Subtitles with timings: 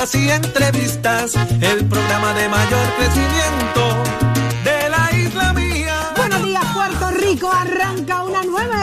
[0.00, 4.02] noticias y entrevistas, el programa de mayor crecimiento
[4.64, 6.12] de la isla mía.
[6.16, 7.50] Buenos días, Puerto Rico.
[7.52, 8.29] Arranca nueva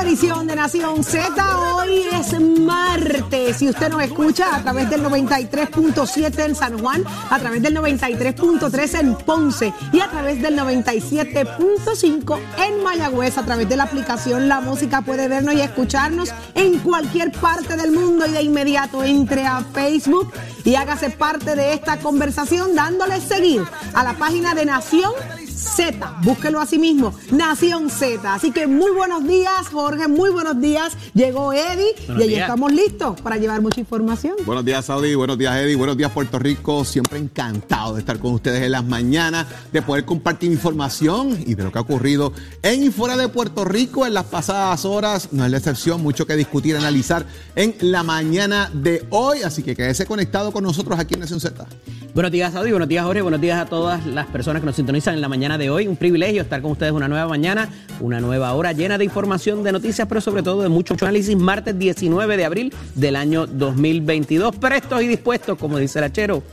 [0.07, 1.59] edición de Nación Z.
[1.75, 3.57] Hoy es martes.
[3.57, 8.99] Si usted nos escucha a través del 93.7 en San Juan, a través del 93.3
[9.01, 14.61] en Ponce y a través del 97.5 en Mayagüez, a través de la aplicación La
[14.61, 19.61] Música puede vernos y escucharnos en cualquier parte del mundo y de inmediato entre a
[19.73, 20.31] Facebook
[20.63, 23.61] y hágase parte de esta conversación dándole seguir
[23.93, 25.11] a la página de Nación
[25.57, 26.19] Z.
[26.23, 28.33] Búsquelo así mismo, Nación Z.
[28.33, 30.93] Así que muy buenos días, Jorge, muy buenos días.
[31.13, 34.35] Llegó Eddie y ahí estamos listos para llevar mucha información.
[34.45, 35.15] Buenos días, Saudi.
[35.15, 35.75] Buenos días, Eddie.
[35.75, 36.85] Buenos días, Puerto Rico.
[36.85, 41.63] Siempre encantado de estar con ustedes en las mañanas, de poder compartir información y de
[41.63, 45.29] lo que ha ocurrido en y fuera de Puerto Rico en las pasadas horas.
[45.31, 49.41] No es la excepción, mucho que discutir, analizar en la mañana de hoy.
[49.41, 51.65] Así que quédese conectado con nosotros aquí en Nación Z.
[52.13, 52.71] Buenos días, Saudi.
[52.71, 53.21] Buenos días, Jorge.
[53.21, 55.87] Buenos días a todas las personas que nos sintonizan en la mañana de hoy.
[55.87, 57.69] Un privilegio estar con ustedes una nueva mañana,
[58.01, 61.37] una nueva hora llena de información, de noticias, pero sobre todo de mucho análisis.
[61.37, 64.57] Martes 19 de abril del año 2022.
[64.57, 66.43] Prestos y dispuestos, como dice el achero,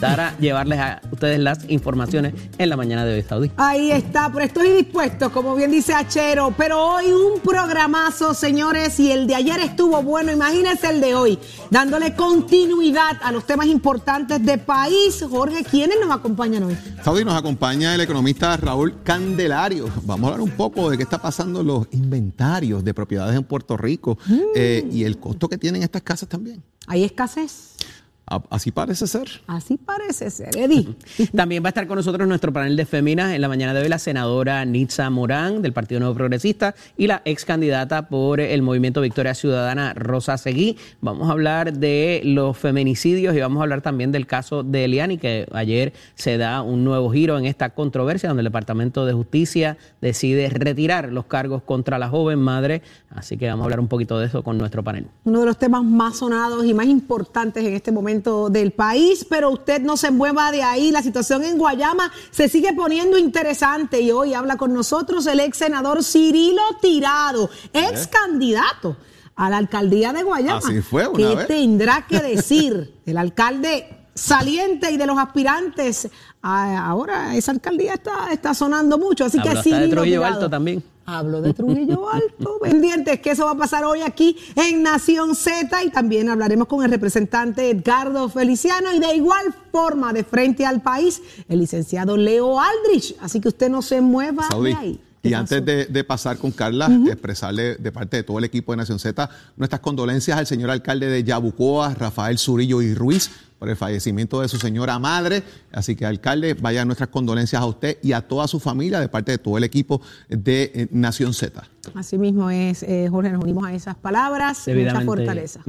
[0.00, 3.50] para llevarles a ustedes las informaciones en la mañana de hoy, Saudi.
[3.56, 9.12] Ahí está, pero estoy dispuesto, como bien dice Achero, pero hoy un programazo, señores, y
[9.12, 11.38] el de ayer estuvo bueno, imagínense el de hoy,
[11.70, 15.24] dándole continuidad a los temas importantes de país.
[15.28, 16.76] Jorge, ¿quiénes nos acompañan hoy?
[17.04, 19.88] Saudi nos acompaña el economista Raúl Candelario.
[20.04, 23.44] Vamos a hablar un poco de qué está pasando en los inventarios de propiedades en
[23.44, 24.18] Puerto Rico
[24.54, 26.62] eh, y el costo que tienen estas casas también.
[26.86, 27.76] ¿Hay escasez?
[28.48, 29.28] Así parece ser.
[29.48, 30.94] Así parece ser, Eddie.
[31.34, 33.88] También va a estar con nosotros nuestro panel de féminas en la mañana de hoy
[33.88, 39.00] la senadora Nitza Morán del Partido Nuevo Progresista y la ex candidata por el Movimiento
[39.00, 40.78] Victoria Ciudadana Rosa Seguí.
[41.00, 45.18] Vamos a hablar de los feminicidios y vamos a hablar también del caso de Eliani,
[45.18, 49.76] que ayer se da un nuevo giro en esta controversia donde el Departamento de Justicia
[50.00, 52.82] decide retirar los cargos contra la joven madre.
[53.10, 55.08] Así que vamos a hablar un poquito de eso con nuestro panel.
[55.24, 59.50] Uno de los temas más sonados y más importantes en este momento del país, pero
[59.50, 60.90] usted no se mueva de ahí.
[60.90, 65.58] La situación en Guayama se sigue poniendo interesante y hoy habla con nosotros el ex
[65.58, 68.96] senador Cirilo Tirado, ex candidato
[69.36, 70.58] a la alcaldía de Guayama.
[70.58, 71.46] Así fue una ¿Qué vez.
[71.46, 76.08] tendrá que decir el alcalde saliente y de los aspirantes?
[76.42, 80.24] Ah, ahora esa alcaldía está, está sonando mucho, así Habló que hasta de Trujillo.
[80.24, 80.82] Alto también.
[81.06, 82.58] Hablo de Trujillo Alto.
[82.62, 86.84] Pendientes que eso va a pasar hoy aquí en Nación Z y también hablaremos con
[86.84, 92.60] el representante Edgardo Feliciano y de igual forma de frente al país el licenciado Leo
[92.60, 93.16] Aldrich.
[93.20, 94.70] Así que usted no se mueva Saudi.
[94.72, 95.00] de ahí.
[95.22, 98.72] ¿Qué Y antes de, de pasar con Carla, expresarle de parte de todo el equipo
[98.72, 103.30] de Nación Z nuestras condolencias al señor alcalde de Yabucoa, Rafael Zurillo y Ruiz,
[103.60, 105.42] por el fallecimiento de su señora madre.
[105.70, 109.32] Así que, alcalde, vaya nuestras condolencias a usted y a toda su familia de parte
[109.32, 111.62] de todo el equipo de eh, Nación Z.
[111.94, 115.60] Así mismo es, eh, Jorge, nos unimos a esas palabras, mucha fortaleza.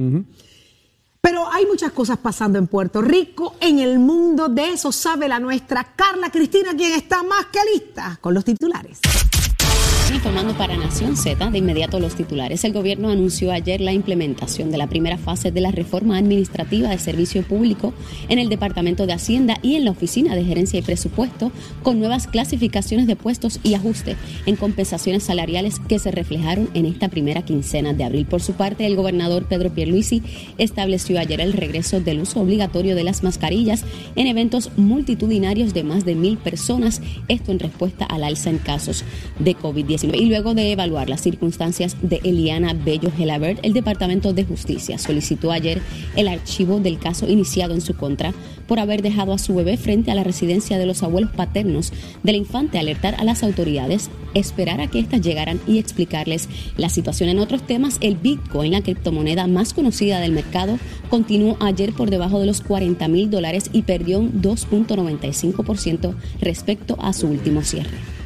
[1.20, 5.38] Pero hay muchas cosas pasando en Puerto Rico, en el mundo, de eso sabe la
[5.38, 8.98] nuestra Carla Cristina, quien está más que lista con los titulares.
[10.12, 12.64] Informando para Nación Z, de inmediato los titulares.
[12.64, 16.98] El gobierno anunció ayer la implementación de la primera fase de la reforma administrativa de
[16.98, 17.94] servicio público
[18.28, 21.50] en el Departamento de Hacienda y en la Oficina de Gerencia y Presupuesto,
[21.82, 27.08] con nuevas clasificaciones de puestos y ajuste en compensaciones salariales que se reflejaron en esta
[27.08, 28.26] primera quincena de abril.
[28.26, 30.22] Por su parte, el gobernador Pedro Pierluisi
[30.58, 33.84] estableció ayer el regreso del uso obligatorio de las mascarillas
[34.14, 39.04] en eventos multitudinarios de más de mil personas, esto en respuesta al alza en casos
[39.38, 40.01] de COVID-19.
[40.02, 45.52] Y luego de evaluar las circunstancias de Eliana Bello Gelabert, el Departamento de Justicia solicitó
[45.52, 45.80] ayer
[46.16, 48.34] el archivo del caso iniciado en su contra
[48.66, 51.92] por haber dejado a su bebé frente a la residencia de los abuelos paternos
[52.22, 57.28] del infante, alertar a las autoridades, esperar a que éstas llegaran y explicarles la situación.
[57.28, 60.78] En otros temas, el Bitcoin, la criptomoneda más conocida del mercado,
[61.10, 67.12] continuó ayer por debajo de los 40 mil dólares y perdió un 2.95% respecto a
[67.12, 68.21] su último cierre.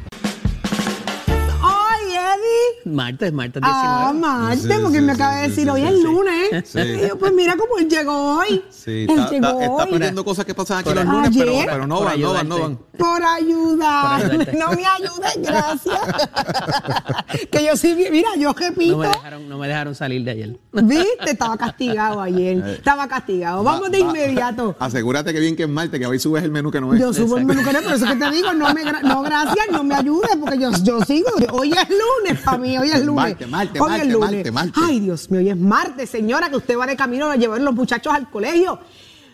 [2.87, 3.87] Martes, martes 19.
[3.87, 6.03] Ah, Marte, Sí, porque sí, me sí, acaba de decir sí, hoy sí, es sí.
[6.03, 6.69] lunes.
[6.69, 6.79] Sí.
[6.79, 8.63] Y yo, pues mira cómo él llegó hoy.
[8.69, 9.91] Sí, él está, llegó está- está hoy.
[9.93, 12.59] pidiendo cosas que pasan aquí Por los lunes, pero, pero no van, no van, no
[12.59, 12.77] van.
[12.97, 14.21] Por ayudar.
[14.29, 14.55] Por.
[14.57, 15.99] No me ayudes, gracias.
[17.51, 18.91] que yo sí, mira, yo repito.
[18.93, 20.59] No me, dejaron, no me dejaron salir de ayer.
[20.73, 21.31] ¿Viste?
[21.31, 22.57] Estaba castigado ayer.
[22.67, 23.63] Estaba castigado.
[23.63, 24.75] Vamos de Va- inmediato.
[24.79, 26.99] Asegúrate que bien que es martes, que hoy subes el menú que no es.
[26.99, 29.67] Yo subo el menú que no, por eso que te digo, no, me, no gracias,
[29.71, 31.29] no me ayudes, porque yo, yo sigo.
[31.51, 33.49] Hoy es lunes para mí, hoy es lunes.
[33.49, 34.47] Martes, Hoy es lunes.
[34.75, 37.73] Ay, Dios mío, hoy es martes, señora, que usted va de camino a llevar los
[37.73, 38.79] muchachos al colegio.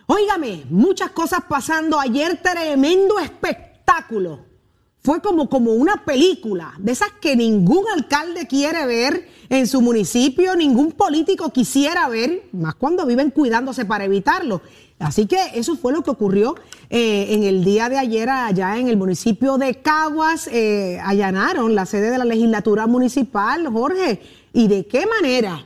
[0.05, 1.99] Óigame, muchas cosas pasando.
[1.99, 4.53] Ayer tremendo espectáculo.
[5.01, 10.55] Fue como, como una película, de esas que ningún alcalde quiere ver en su municipio,
[10.55, 14.61] ningún político quisiera ver, más cuando viven cuidándose para evitarlo.
[15.03, 16.55] Así que eso fue lo que ocurrió
[16.89, 20.47] eh, en el día de ayer allá en el municipio de Caguas.
[20.47, 24.21] Eh, allanaron la sede de la legislatura municipal, Jorge.
[24.53, 25.65] ¿Y de qué manera?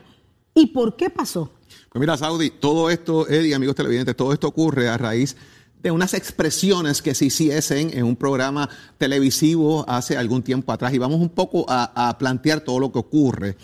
[0.54, 1.51] ¿Y por qué pasó?
[1.89, 5.38] Pues mira, Saudi, todo esto, Eddie, amigos televidentes, todo esto ocurre a raíz
[5.81, 8.68] de unas expresiones que se hiciesen en un programa
[8.98, 10.94] televisivo hace algún tiempo atrás.
[10.94, 13.56] Y vamos un poco a, a plantear todo lo que ocurre.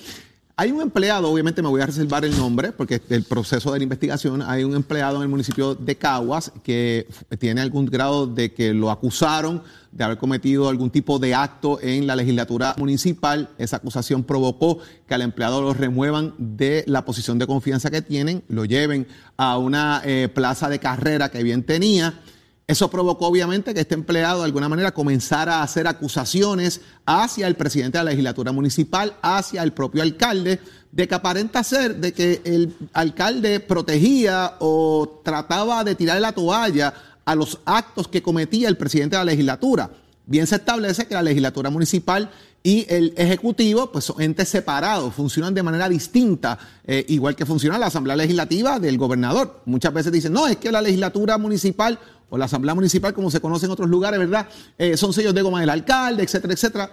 [0.56, 3.84] Hay un empleado, obviamente me voy a reservar el nombre porque el proceso de la
[3.84, 7.08] investigación, hay un empleado en el municipio de Caguas que
[7.40, 12.06] tiene algún grado de que lo acusaron de haber cometido algún tipo de acto en
[12.06, 13.50] la legislatura municipal.
[13.58, 14.78] Esa acusación provocó
[15.08, 19.08] que al empleado lo remuevan de la posición de confianza que tienen, lo lleven
[19.38, 22.22] a una eh, plaza de carrera que bien tenía
[22.66, 27.56] eso provocó obviamente que este empleado de alguna manera comenzara a hacer acusaciones hacia el
[27.56, 30.60] presidente de la legislatura municipal, hacia el propio alcalde,
[30.92, 36.94] de que aparenta ser de que el alcalde protegía o trataba de tirar la toalla
[37.26, 39.90] a los actos que cometía el presidente de la legislatura.
[40.26, 42.30] Bien se establece que la legislatura municipal
[42.64, 47.78] y el Ejecutivo, pues son entes separados, funcionan de manera distinta, eh, igual que funciona
[47.78, 49.62] la Asamblea Legislativa del gobernador.
[49.66, 52.00] Muchas veces dicen, no, es que la legislatura municipal
[52.30, 54.48] o la Asamblea Municipal, como se conoce en otros lugares, ¿verdad?
[54.78, 56.92] Eh, son sellos de goma del alcalde, etcétera, etcétera.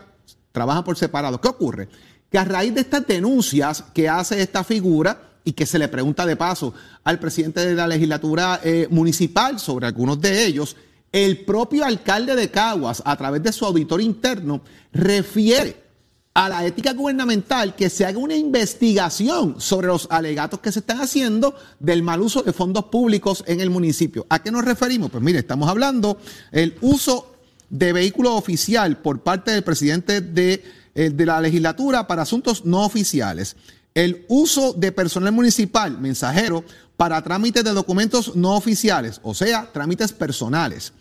[0.51, 1.41] Trabajan por separado.
[1.41, 1.89] ¿Qué ocurre?
[2.31, 6.27] Que a raíz de estas denuncias que hace esta figura, y que se le pregunta
[6.27, 6.75] de paso
[7.05, 10.77] al presidente de la legislatura eh, municipal sobre algunos de ellos,
[11.13, 14.63] el propio alcalde de Caguas, a través de su auditor interno,
[14.93, 15.91] refiere
[16.35, 21.01] a la ética gubernamental que se haga una investigación sobre los alegatos que se están
[21.01, 24.27] haciendo del mal uso de fondos públicos en el municipio.
[24.29, 25.11] ¿A qué nos referimos?
[25.11, 26.19] Pues mire, estamos hablando
[26.53, 27.35] del uso
[27.69, 30.63] de vehículo oficial por parte del presidente de,
[30.95, 33.57] eh, de la legislatura para asuntos no oficiales.
[33.95, 36.65] El uso de personal municipal, mensajero,
[36.97, 40.93] para trámites de documentos no oficiales, o sea, trámites personales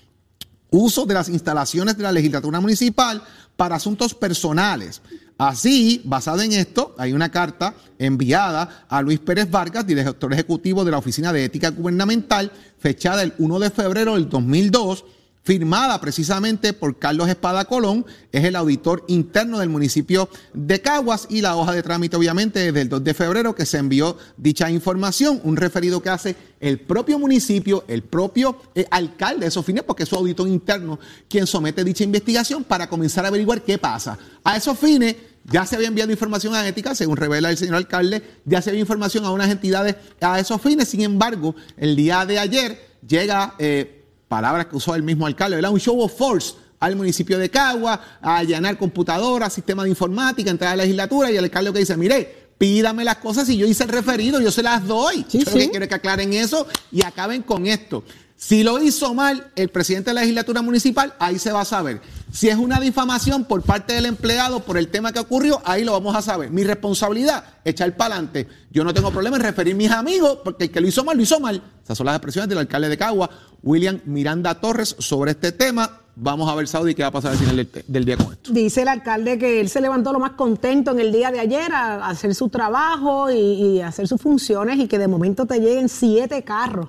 [0.72, 3.22] uso de las instalaciones de la legislatura municipal
[3.56, 5.02] para asuntos personales.
[5.38, 10.92] Así, basado en esto, hay una carta enviada a Luis Pérez Vargas, director ejecutivo de
[10.92, 15.06] la Oficina de Ética Gubernamental, fechada el 1 de febrero del 2002
[15.50, 21.42] firmada precisamente por Carlos Espada Colón, es el auditor interno del municipio de Caguas y
[21.42, 25.42] la hoja de trámite obviamente desde el 2 de febrero que se envió dicha información,
[25.44, 30.04] un referido que hace el propio municipio, el propio eh, alcalde de esos fines, porque
[30.04, 34.20] es su auditor interno quien somete dicha investigación para comenzar a averiguar qué pasa.
[34.44, 35.16] A esos fines
[35.46, 38.82] ya se había enviado información a ética, según revela el señor alcalde, ya se había
[38.82, 43.56] información a unas entidades a esos fines, sin embargo, el día de ayer llega...
[43.58, 43.96] Eh,
[44.30, 45.72] palabras que usó el mismo alcalde, ¿verdad?
[45.72, 50.72] Un show of force al municipio de Cagua, a allanar computadoras, sistema de informática, entrar
[50.72, 53.84] a la legislatura y el alcalde que dice, mire, pídame las cosas y yo hice
[53.84, 55.26] el referido, yo se las doy.
[55.30, 58.04] yo lo que quiero es que aclaren eso y acaben con esto.
[58.40, 62.00] Si lo hizo mal el presidente de la legislatura municipal, ahí se va a saber.
[62.32, 65.92] Si es una difamación por parte del empleado por el tema que ocurrió, ahí lo
[65.92, 66.50] vamos a saber.
[66.50, 68.48] Mi responsabilidad, echar para adelante.
[68.72, 71.18] Yo no tengo problema en referir a mis amigos, porque el que lo hizo mal,
[71.18, 71.62] lo hizo mal.
[71.84, 73.30] Esas son las expresiones del alcalde de Cagua,
[73.62, 76.00] William Miranda Torres, sobre este tema.
[76.16, 78.54] Vamos a ver, Saudi, qué va a pasar al final del, día con esto.
[78.54, 81.74] Dice el alcalde que él se levantó lo más contento en el día de ayer
[81.74, 85.90] a, hacer su trabajo y, y hacer sus funciones y que de momento te lleguen
[85.90, 86.88] siete carros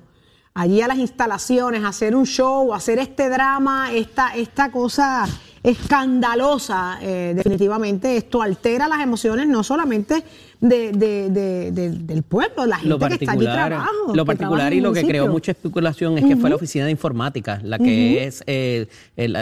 [0.55, 5.27] allí a las instalaciones, hacer un show, hacer este drama, esta, esta cosa
[5.63, 10.25] escandalosa, eh, definitivamente esto altera las emociones no solamente
[10.61, 14.15] de, del pueblo, la gente que está allí trabajo.
[14.15, 17.61] Lo particular y lo que creó mucha especulación es que fue la oficina de informática,
[17.63, 18.87] la que es eh,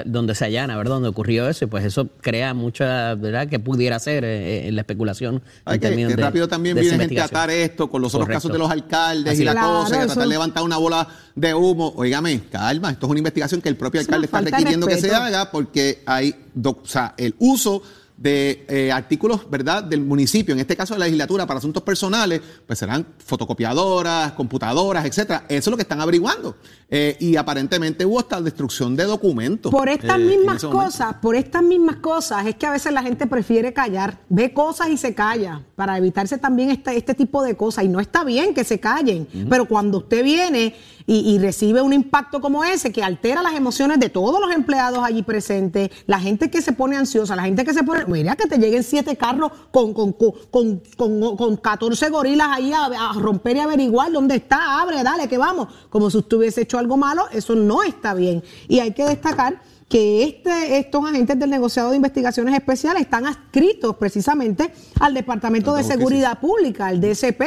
[0.06, 0.94] donde se allana, ¿verdad?
[0.94, 3.48] Donde ocurrió eso, y pues eso crea mucha, ¿verdad?
[3.48, 5.42] Que pudiera ser eh, la especulación.
[5.64, 8.70] Hay que, rápido también viene gente a atar esto con los otros casos de los
[8.70, 11.92] alcaldes y la cosa, tratar de levantar una bola de humo.
[11.96, 15.50] Óigame, calma, esto es una investigación que el propio alcalde está requiriendo que se haga
[15.50, 17.82] porque hay, o sea, el uso
[18.18, 22.40] de eh, artículos, ¿verdad?, del municipio, en este caso de la legislatura, para asuntos personales,
[22.66, 25.44] pues serán fotocopiadoras, computadoras, etcétera.
[25.48, 26.56] Eso es lo que están averiguando.
[26.90, 29.70] Eh, y aparentemente hubo hasta destrucción de documentos.
[29.70, 33.26] Por estas eh, mismas cosas, por estas mismas cosas, es que a veces la gente
[33.28, 37.84] prefiere callar, ve cosas y se calla, para evitarse también este, este tipo de cosas.
[37.84, 40.74] Y no está bien que se callen, pero cuando usted viene
[41.10, 45.22] y, recibe un impacto como ese que altera las emociones de todos los empleados allí
[45.22, 48.58] presentes, la gente que se pone ansiosa, la gente que se pone mira que te
[48.58, 54.10] lleguen siete carros con, con, con, con, con 14 gorilas ahí a, romper y averiguar
[54.10, 55.68] dónde está, abre, dale, que vamos.
[55.90, 58.42] Como si usted hubiese hecho algo malo, eso no está bien.
[58.68, 63.96] Y hay que destacar que este, estos agentes del negociado de investigaciones especiales están adscritos
[63.96, 67.42] precisamente al Departamento de Seguridad Pública, al DSP.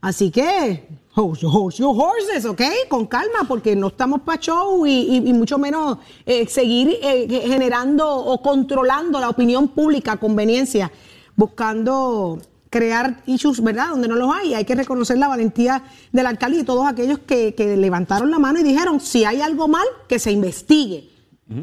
[0.00, 2.62] Así que, hold, your horses, ¿ok?
[2.88, 8.40] Con calma, porque no estamos para show y, mucho menos eh, seguir eh, generando o
[8.42, 10.92] controlando la opinión pública a conveniencia,
[11.34, 12.38] buscando
[12.70, 13.90] crear issues, ¿verdad?
[13.90, 14.54] Donde no los hay.
[14.54, 15.82] Hay que reconocer la valentía
[16.12, 19.68] del alcalde y todos aquellos que, que levantaron la mano y dijeron, si hay algo
[19.68, 21.16] mal, que se investigue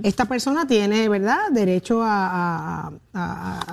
[0.03, 2.91] esta persona tiene, ¿verdad?, derecho a,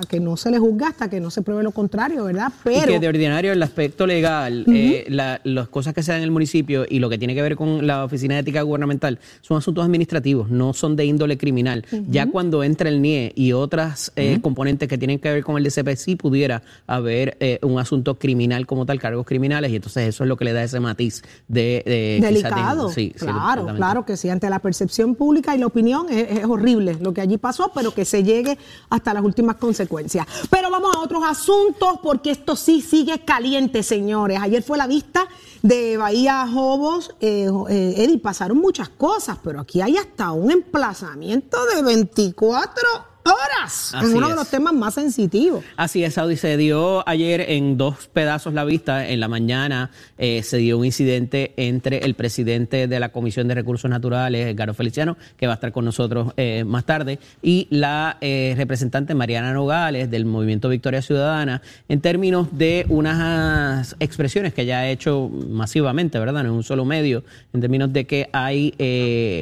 [0.07, 2.51] que no se le juzgue hasta que no se pruebe lo contrario, ¿verdad?
[2.63, 2.87] Pero...
[2.93, 6.85] que de ordinario el aspecto legal, eh, las cosas que se dan en el municipio
[6.87, 10.49] y lo que tiene que ver con la Oficina de Ética Gubernamental son asuntos administrativos,
[10.49, 11.85] no son de índole criminal.
[12.07, 15.63] Ya cuando entra el NIE y otras eh, componentes que tienen que ver con el
[15.63, 20.23] DCP, sí pudiera haber eh, un asunto criminal como tal, cargos criminales, y entonces eso
[20.23, 22.19] es lo que le da ese matiz de...
[22.21, 26.97] Delicado, sí, claro, claro que sí, ante la percepción pública y la opinión es, horrible
[26.99, 28.57] lo que allí pasó, pero que se llegue
[28.89, 30.27] hasta las últimas consecuencias.
[30.49, 34.39] Pero vamos a otros asuntos porque esto sí sigue caliente, señores.
[34.41, 35.27] Ayer fue la vista
[35.61, 37.15] de Bahía Jobos.
[37.19, 43.93] Eh, eh, Eddie, pasaron muchas cosas, pero aquí hay hasta un emplazamiento de 24 horas
[43.93, 45.63] en uno de los temas más sensitivos.
[45.77, 46.37] Así es, Saudi.
[46.37, 49.07] Se dio ayer en dos pedazos la vista.
[49.07, 53.55] En la mañana eh, se dio un incidente entre el presidente de la Comisión de
[53.55, 58.17] Recursos Naturales, Garo Feliciano, que va a estar con nosotros eh, más tarde, y la
[58.21, 64.79] eh, representante Mariana Nogales del Movimiento Victoria Ciudadana, en términos de unas expresiones que ya
[64.79, 66.43] ha hecho masivamente, ¿verdad?
[66.43, 67.23] No en un solo medio,
[67.53, 68.73] en términos de que hay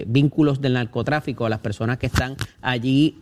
[0.08, 3.16] vínculos del narcotráfico a las personas que están allí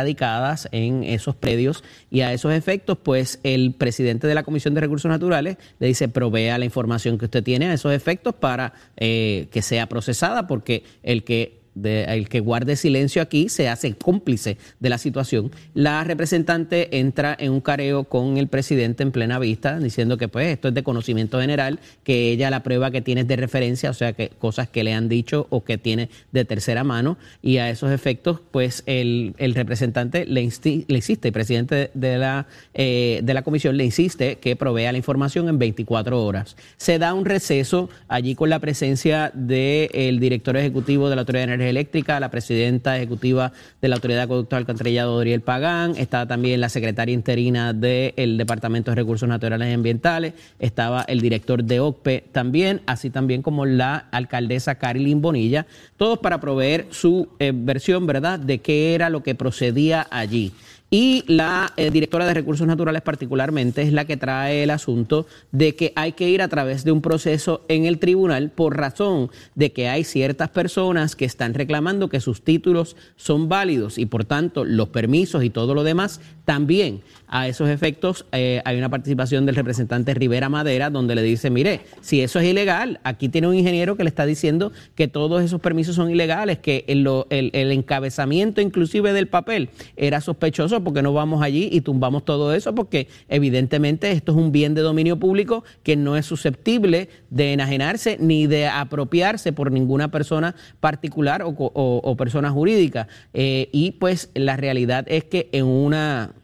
[0.00, 1.84] radicadas en esos predios.
[2.10, 6.08] Y a esos efectos, pues el presidente de la Comisión de Recursos Naturales le dice
[6.08, 10.84] provea la información que usted tiene a esos efectos para eh, que sea procesada, porque
[11.02, 15.50] el que el que guarde silencio aquí se hace cómplice de la situación.
[15.74, 20.48] La representante entra en un careo con el presidente en plena vista, diciendo que pues
[20.48, 23.94] esto es de conocimiento general, que ella la prueba que tiene es de referencia, o
[23.94, 27.70] sea que cosas que le han dicho o que tiene de tercera mano, y a
[27.70, 33.76] esos efectos, pues el, representante le, insiste, el presidente de la, eh, de la comisión
[33.76, 36.56] le insiste que provea la información en 24 horas.
[36.76, 41.46] Se da un receso allí con la presencia del director ejecutivo de la Autoridad de
[41.68, 46.68] Eléctrica, la presidenta ejecutiva de la Autoridad de Acueducto Alcantarillado, Doriel Pagán, estaba también la
[46.68, 52.80] secretaria interina del Departamento de Recursos Naturales y Ambientales, estaba el director de OCPE también,
[52.86, 58.60] así también como la alcaldesa Carilyn Bonilla, todos para proveer su eh, versión, ¿verdad?, de
[58.60, 60.52] qué era lo que procedía allí.
[60.92, 65.76] Y la eh, directora de Recursos Naturales particularmente es la que trae el asunto de
[65.76, 69.70] que hay que ir a través de un proceso en el tribunal por razón de
[69.70, 74.64] que hay ciertas personas que están reclamando que sus títulos son válidos y por tanto
[74.64, 77.02] los permisos y todo lo demás también.
[77.28, 81.82] A esos efectos eh, hay una participación del representante Rivera Madera donde le dice, mire,
[82.00, 85.60] si eso es ilegal, aquí tiene un ingeniero que le está diciendo que todos esos
[85.60, 91.42] permisos son ilegales, que el, el encabezamiento inclusive del papel era sospechoso porque no vamos
[91.42, 95.96] allí y tumbamos todo eso, porque evidentemente esto es un bien de dominio público que
[95.96, 103.08] no es susceptible de enajenarse ni de apropiarse por ninguna persona particular o, persona jurídica.
[103.32, 106.34] Eh, y pues la realidad es que en una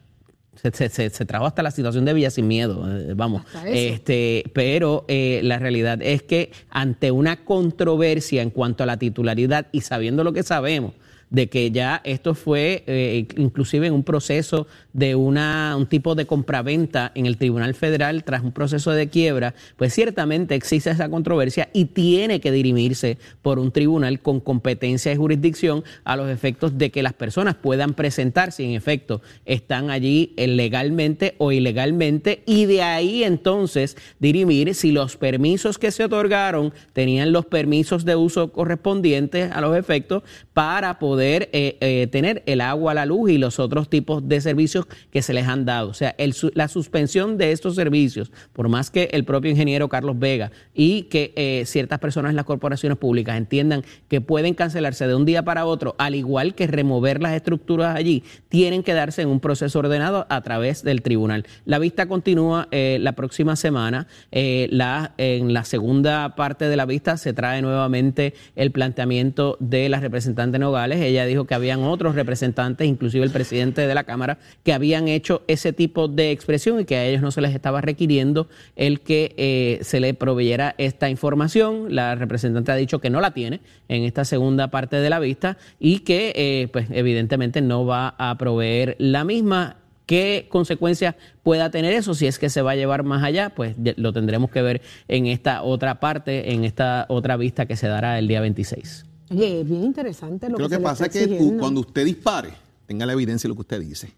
[0.72, 3.42] se, se, trajo hasta la situación de Villa sin miedo, eh, vamos.
[3.66, 9.66] Este, pero eh, la realidad es que ante una controversia en cuanto a la titularidad
[9.72, 10.92] y sabiendo lo que sabemos,
[11.30, 16.26] de que ya esto fue eh, inclusive en un proceso de una, un tipo de
[16.26, 21.68] compraventa en el Tribunal Federal tras un proceso de quiebra, pues ciertamente existe esa controversia
[21.72, 26.90] y tiene que dirimirse por un tribunal con competencia y jurisdicción a los efectos de
[26.90, 32.82] que las personas puedan presentar si en efecto están allí legalmente o ilegalmente y de
[32.82, 39.50] ahí entonces dirimir si los permisos que se otorgaron tenían los permisos de uso correspondientes
[39.50, 43.58] a los efectos para poder poder eh, eh, tener el agua, la luz y los
[43.58, 45.88] otros tipos de servicios que se les han dado.
[45.88, 46.14] O sea,
[46.52, 51.32] la suspensión de estos servicios, por más que el propio ingeniero Carlos Vega y que
[51.36, 55.64] eh, ciertas personas en las corporaciones públicas entiendan que pueden cancelarse de un día para
[55.64, 60.26] otro, al igual que remover las estructuras allí, tienen que darse en un proceso ordenado
[60.28, 61.46] a través del tribunal.
[61.64, 64.06] La vista continúa la próxima semana.
[64.32, 69.98] la, en la segunda parte de la vista se trae nuevamente el planteamiento de la
[69.98, 74.72] representante Nogales Ella dijo que habían otros representantes, inclusive el presidente de la Cámara, que
[74.72, 78.48] habían hecho ese tipo de expresión y que a ellos no se les estaba requiriendo
[78.76, 81.94] el que eh, se le proveyera esta información.
[81.94, 85.58] La representante ha dicho que no la tiene en esta segunda parte de la vista
[85.78, 91.92] y que, eh, pues, evidentemente no va a proveer la misma ¿Qué consecuencias pueda tener
[91.92, 92.14] eso?
[92.14, 95.26] Si es que se va a llevar más allá, pues lo tendremos que ver en
[95.26, 99.05] esta otra parte, en esta otra vista que se dará el día 26.
[99.30, 102.52] Oye, es bien interesante lo Lo que, pasa es que cuando usted dispare,
[102.86, 104.12] tenga la evidencia de lo que usted dice.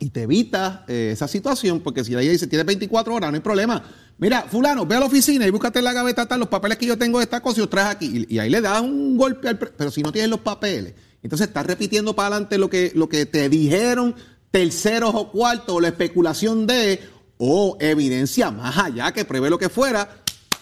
[0.00, 3.42] Y te evita eh, esa situación, porque si ella dice, tiene 24 horas, no hay
[3.42, 3.82] problema.
[4.18, 6.98] Mira, fulano, ve a la oficina y búscate en la gaveta los papeles que yo
[6.98, 8.26] tengo de esta cosa y los traes aquí.
[8.28, 9.58] Y, ahí le das un golpe al...
[9.58, 13.26] Pero si no tienes los papeles, entonces estás repitiendo para adelante lo que, lo que
[13.26, 14.14] te dijeron
[14.50, 17.00] terceros o cuartos, o la especulación de,
[17.38, 20.08] o evidencia más allá que prevé lo que fuera,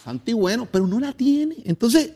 [0.03, 1.57] santo y bueno, pero no la tiene.
[1.65, 2.13] Entonces,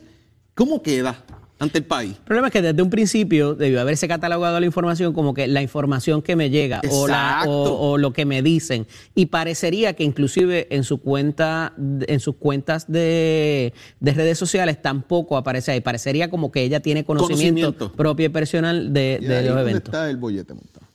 [0.55, 1.23] ¿cómo queda?
[1.59, 2.15] Ante el país.
[2.17, 5.61] El problema es que desde un principio debió haberse catalogado la información como que la
[5.61, 8.87] información que me llega o, la, o, lo que me dicen.
[9.15, 15.71] Y parecería que inclusive en su cuenta, en sus cuentas de, redes sociales tampoco aparece
[15.71, 15.81] ahí.
[15.81, 19.93] Parecería como que ella tiene conocimiento, propio y personal de, de los eventos.
[19.93, 20.87] está el bollete montado?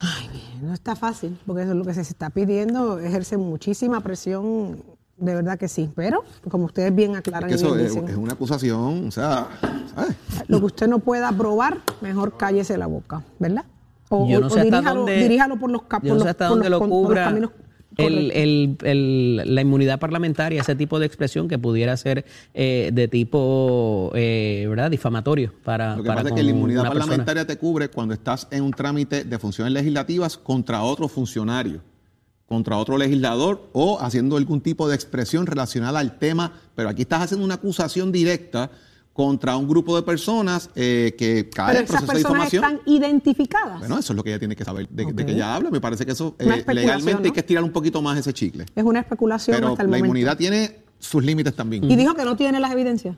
[0.00, 0.28] Ay,
[0.62, 4.82] no está fácil, porque eso es lo que se está pidiendo, ejerce muchísima presión,
[5.18, 7.50] de verdad que sí, pero como ustedes bien aclaran.
[7.50, 9.48] Es eso es, una acusación, o sea,
[9.94, 10.16] ¿sabes?
[10.46, 13.64] Lo que usted no pueda probar, mejor cállese la boca, ¿verdad?
[14.08, 17.32] O, Yo no sé diríjalo, diríjalo, por los, por no sé hasta dónde lo cubra
[17.98, 24.12] el, el, la inmunidad parlamentaria, ese tipo de expresión que pudiera ser eh, de tipo
[24.14, 24.90] eh, ¿verdad?
[24.90, 25.96] difamatorio para.
[25.96, 29.24] Lo que pasa es que la inmunidad parlamentaria te cubre cuando estás en un trámite
[29.24, 31.80] de funciones legislativas contra otro funcionario,
[32.48, 37.22] contra otro legislador o haciendo algún tipo de expresión relacionada al tema, pero aquí estás
[37.22, 38.70] haciendo una acusación directa
[39.12, 43.80] contra un grupo de personas eh, que cae Pero esas personas están identificadas.
[43.80, 45.70] Bueno, eso es lo que ella tiene que saber de, que ella habla.
[45.70, 48.64] Me parece que eso eh, legalmente hay que estirar un poquito más ese chicle.
[48.74, 51.84] Es una especulación Pero hasta el la inmunidad tiene sus límites también.
[51.90, 53.16] Y dijo que no tiene las evidencias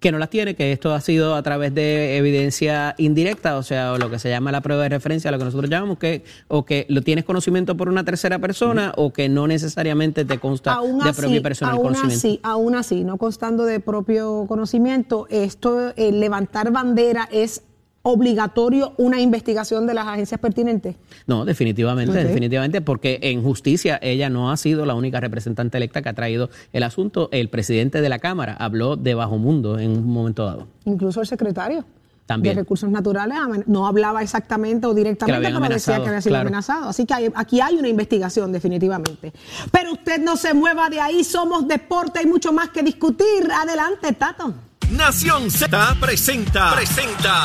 [0.00, 3.96] que no las tiene, que esto ha sido a través de evidencia indirecta, o sea,
[3.98, 6.86] lo que se llama la prueba de referencia, lo que nosotros llamamos, que o que
[6.88, 11.42] lo tienes conocimiento por una tercera persona o que no necesariamente te consta de propio
[11.42, 12.16] personal aún conocimiento.
[12.16, 17.62] Así, aún así, no constando de propio conocimiento, esto, levantar bandera es
[18.02, 20.96] obligatorio una investigación de las agencias pertinentes?
[21.26, 26.08] No, definitivamente, definitivamente, porque en justicia ella no ha sido la única representante electa que
[26.08, 27.28] ha traído el asunto.
[27.32, 30.66] El presidente de la Cámara habló de bajo mundo en un momento dado.
[30.84, 31.84] Incluso el secretario.
[32.24, 32.54] También.
[32.54, 33.36] de recursos naturales
[33.66, 36.88] no hablaba exactamente o directamente, pero decía que había sido amenazado.
[36.88, 39.32] Así que aquí hay una investigación definitivamente.
[39.72, 43.50] Pero usted no se mueva de ahí, somos deporte, hay mucho más que discutir.
[43.52, 44.54] Adelante, Tato.
[44.92, 47.44] Nación Z presenta, presenta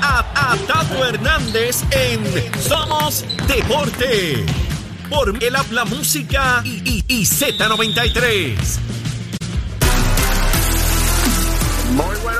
[0.00, 2.24] a, Tato Hernández en
[2.60, 4.46] Somos Deporte
[5.10, 8.99] por el Habla Música y, y Z93.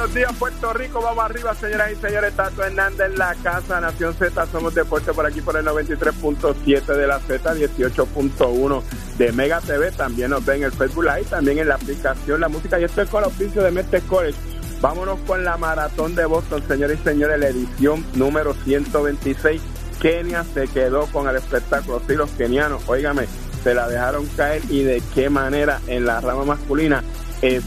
[0.01, 1.03] Buenos días, Puerto Rico.
[1.03, 2.33] Vamos arriba, señoras y señores.
[2.35, 4.47] Tato Hernández la casa Nación Z.
[4.47, 8.83] Somos deporte por aquí por el 93.7 de la Z, 18.1
[9.19, 9.91] de Mega TV.
[9.91, 12.81] También nos ven en el Facebook Live, también en la aplicación La Música.
[12.81, 14.39] Y estoy con el oficio de Mestre College.
[14.81, 19.61] Vámonos con la maratón de Boston, señores y señores, la edición número 126.
[20.01, 22.01] Kenia se quedó con el espectáculo.
[22.09, 23.27] Sí, los kenianos, óigame,
[23.63, 27.05] se la dejaron caer y de qué manera en la rama masculina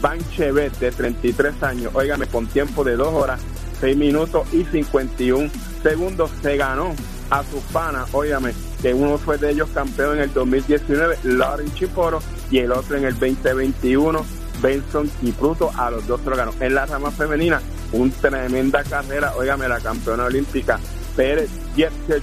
[0.00, 3.40] Van Chevet, de 33 años, óigame, con tiempo de 2 horas,
[3.80, 5.50] 6 minutos y 51
[5.82, 6.94] segundos, se ganó
[7.30, 12.20] a sus panas, óigame, que uno fue de ellos campeón en el 2019, Lauren Chiporo,
[12.50, 14.24] y el otro en el 2021,
[14.62, 16.52] Benson Kipruto, a los dos se lo ganó.
[16.60, 17.60] En la rama femenina,
[17.92, 20.78] una tremenda carrera, óigame, la campeona olímpica
[21.16, 21.50] Pérez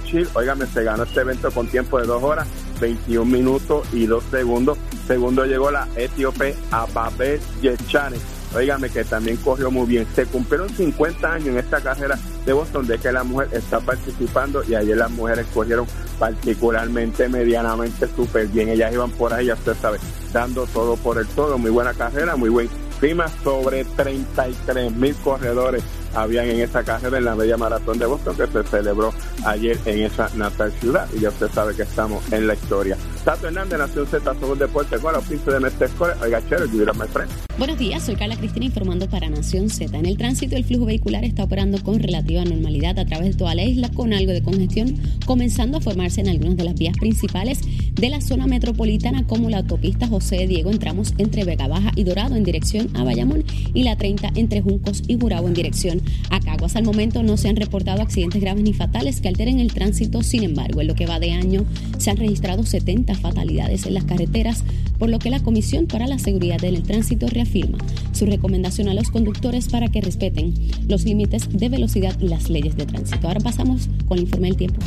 [0.04, 2.46] Chil, óigame, se ganó este evento con tiempo de 2 horas,
[2.80, 4.78] 21 minutos y 2 segundos.
[5.12, 8.16] Segundo llegó la etíope Ababel Yechane.
[8.54, 10.06] Óigame que también corrió muy bien.
[10.14, 14.64] Se cumplieron 50 años en esta carrera de Boston de que la mujer está participando
[14.64, 15.86] y ayer las mujeres corrieron
[16.18, 18.70] particularmente, medianamente súper bien.
[18.70, 19.98] Ellas iban por ahí, ya usted sabe,
[20.32, 21.58] dando todo por el todo.
[21.58, 23.26] Muy buena carrera, muy buen clima.
[23.44, 28.46] Sobre 33 mil corredores habían en esa carrera en la media maratón de Boston que
[28.46, 29.12] se celebró
[29.44, 31.06] ayer en esa natal ciudad.
[31.12, 32.96] Y ya usted sabe que estamos en la historia.
[33.24, 35.00] Tato Hernández, Nación Z, somos Deportes.
[35.00, 37.30] Bueno, piso de Mestescore, oiga, chero, you my friend.
[37.56, 39.96] Buenos días, soy Carla Cristina informando para Nación Z.
[39.96, 43.54] En el tránsito, el flujo vehicular está operando con relativa normalidad a través de toda
[43.54, 47.60] la isla, con algo de congestión comenzando a formarse en algunas de las vías principales
[47.94, 52.02] de la zona metropolitana, como la autopista José Diego en tramos entre Vega Baja y
[52.02, 56.40] Dorado en dirección a Bayamón y la 30 entre Juncos y Burabo en dirección a
[56.40, 56.74] Caguas.
[56.74, 60.42] Al momento no se han reportado accidentes graves ni fatales que alteren el tránsito, sin
[60.42, 61.64] embargo, en lo que va de año
[61.98, 64.64] se han registrado 70 fatalidades en las carreteras,
[64.98, 67.78] por lo que la Comisión para la Seguridad en el Tránsito reafirma
[68.12, 70.54] su recomendación a los conductores para que respeten
[70.88, 73.26] los límites de velocidad y las leyes de tránsito.
[73.26, 74.80] Ahora pasamos con el informe del tiempo.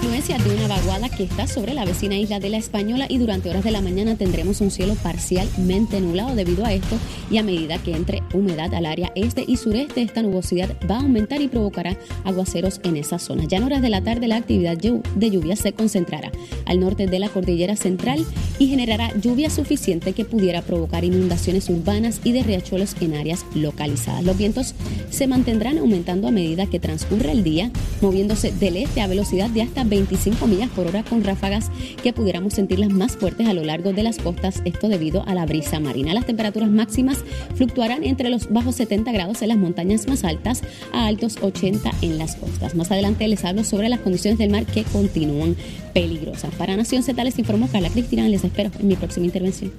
[0.00, 3.50] Influencia de una vaguada que está sobre la vecina isla de la Española y durante
[3.50, 6.96] horas de la mañana tendremos un cielo parcialmente nublado debido a esto
[7.32, 11.00] y a medida que entre humedad al área este y sureste esta nubosidad va a
[11.00, 13.44] aumentar y provocará aguaceros en esa zona.
[13.48, 16.30] Ya en horas de la tarde la actividad de lluvia se concentrará
[16.64, 18.24] al norte de la cordillera central
[18.60, 24.22] y generará lluvia suficiente que pudiera provocar inundaciones urbanas y de riachuelos en áreas localizadas.
[24.22, 24.76] Los vientos
[25.10, 29.62] se mantendrán aumentando a medida que transcurre el día, moviéndose del este a velocidad de
[29.62, 31.70] hasta 25 millas por hora con ráfagas
[32.02, 35.46] que pudiéramos sentirlas más fuertes a lo largo de las costas, esto debido a la
[35.46, 36.14] brisa marina.
[36.14, 37.24] Las temperaturas máximas
[37.54, 42.18] fluctuarán entre los bajos 70 grados en las montañas más altas a altos 80 en
[42.18, 42.74] las costas.
[42.74, 45.56] Más adelante les hablo sobre las condiciones del mar que continúan
[45.94, 46.54] peligrosas.
[46.54, 49.72] Para Nación Z les informó Carla Cristina, les espero en mi próxima intervención.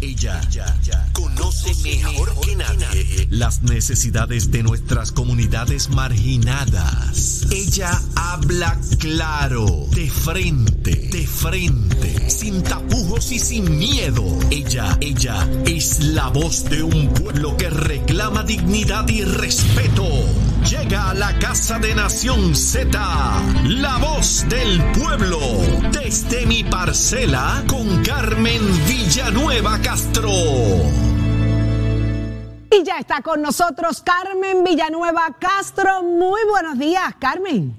[0.00, 0.40] Ella
[1.50, 7.46] conoce mejor que nadie las necesidades de nuestras comunidades marginadas.
[7.50, 14.24] Ella habla claro, de frente, de frente, sin tapujos y sin miedo.
[14.50, 20.06] Ella, ella es la voz de un pueblo que reclama dignidad y respeto.
[20.68, 22.98] Llega a la casa de Nación Z,
[23.64, 25.40] la voz del pueblo,
[25.92, 30.30] desde mi parcela con Carmen Villanueva Castro.
[32.72, 36.04] Y ya está con nosotros Carmen Villanueva Castro.
[36.04, 37.74] Muy buenos días, Carmen.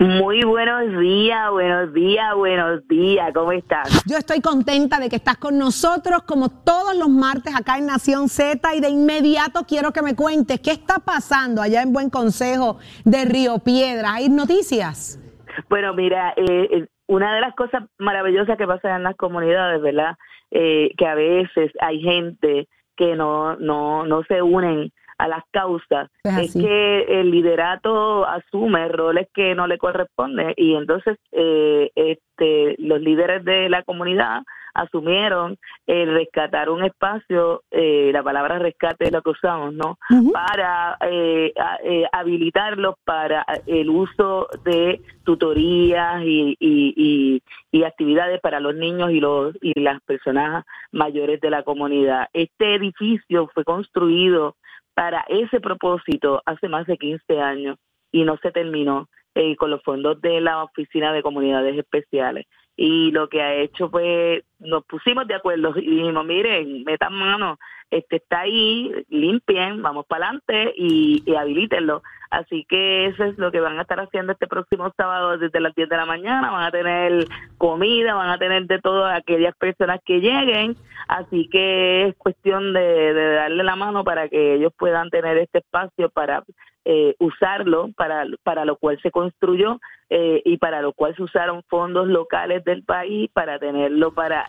[0.00, 3.30] Muy buenos días, buenos días, buenos días.
[3.32, 4.02] ¿Cómo estás?
[4.04, 8.28] Yo estoy contenta de que estás con nosotros como todos los martes acá en Nación
[8.28, 12.78] Z y de inmediato quiero que me cuentes qué está pasando allá en Buen Consejo
[13.04, 14.14] de Río Piedra.
[14.14, 15.20] ¿Hay noticias?
[15.68, 20.16] Bueno, mira, eh, eh, una de las cosas maravillosas que pasa en las comunidades, ¿verdad?
[20.50, 26.10] Eh, que a veces hay gente que no, no, no se unen a las causas
[26.24, 33.00] es, que el liderato asume roles que no le corresponden y entonces eh, este, los
[33.00, 34.42] líderes de la comunidad
[34.74, 39.98] asumieron el rescatar un espacio, eh, la palabra rescate es lo que usamos, ¿no?
[40.32, 41.52] Para eh,
[41.84, 49.20] eh, habilitarlos para el uso de tutorías y, y, y, actividades para los niños y,
[49.20, 52.28] los, y las personas mayores de la comunidad.
[52.32, 54.56] Este edificio fue construido
[54.94, 57.78] para ese propósito hace más de 15 años
[58.10, 62.46] y no se terminó eh, con los fondos de la Oficina de Comunidades Especiales.
[62.76, 67.58] Y lo que ha hecho fue, nos pusimos de acuerdo y dijimos, miren, metan mano,
[67.90, 72.02] este está ahí, limpien, vamos para adelante y, y habilítenlo.
[72.32, 75.74] Así que eso es lo que van a estar haciendo este próximo sábado desde las
[75.74, 76.50] 10 de la mañana.
[76.50, 77.26] Van a tener
[77.58, 80.74] comida, van a tener de todas aquellas personas que lleguen.
[81.08, 86.08] Así que es cuestión de, darle la mano para que ellos puedan tener este espacio
[86.08, 86.42] para
[86.86, 91.62] eh, usarlo, para, para lo cual se construyó eh, y para lo cual se usaron
[91.68, 94.46] fondos locales del país para tenerlo para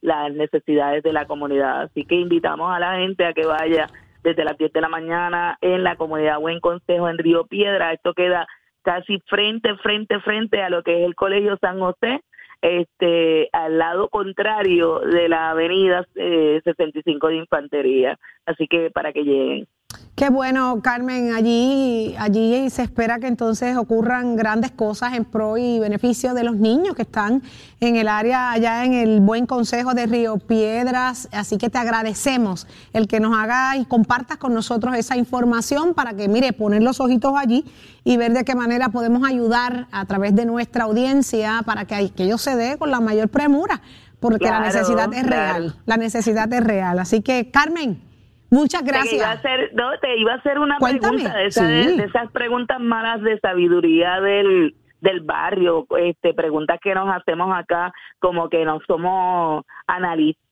[0.00, 1.82] las necesidades de la comunidad.
[1.82, 3.86] Así que invitamos a la gente a que vaya
[4.26, 7.92] desde las 10 de la mañana en la comunidad Buen Consejo en Río Piedra.
[7.92, 8.44] Esto queda
[8.82, 12.22] casi frente, frente, frente a lo que es el Colegio San José,
[12.60, 18.18] este, al lado contrario de la avenida 65 eh, de Infantería.
[18.46, 19.68] Así que para que lleguen.
[20.16, 21.34] Qué bueno, Carmen.
[21.34, 26.56] Allí, allí se espera que entonces ocurran grandes cosas en pro y beneficio de los
[26.56, 27.42] niños que están
[27.80, 31.28] en el área, allá en el Buen Consejo de Río Piedras.
[31.32, 36.14] Así que te agradecemos el que nos haga y compartas con nosotros esa información para
[36.14, 37.66] que, mire, poner los ojitos allí
[38.02, 42.24] y ver de qué manera podemos ayudar a través de nuestra audiencia para que, que
[42.24, 43.82] ellos se dé con la mayor premura,
[44.18, 45.76] porque la necesidad es real.
[45.84, 47.00] La necesidad es real.
[47.00, 48.05] Así que, Carmen.
[48.50, 49.10] Muchas gracias.
[49.10, 53.22] Te iba a hacer, no, te iba a hacer una pregunta de, esas preguntas malas
[53.22, 59.64] de sabiduría del, del barrio, este, preguntas que nos hacemos acá como que no somos
[59.86, 60.46] analistas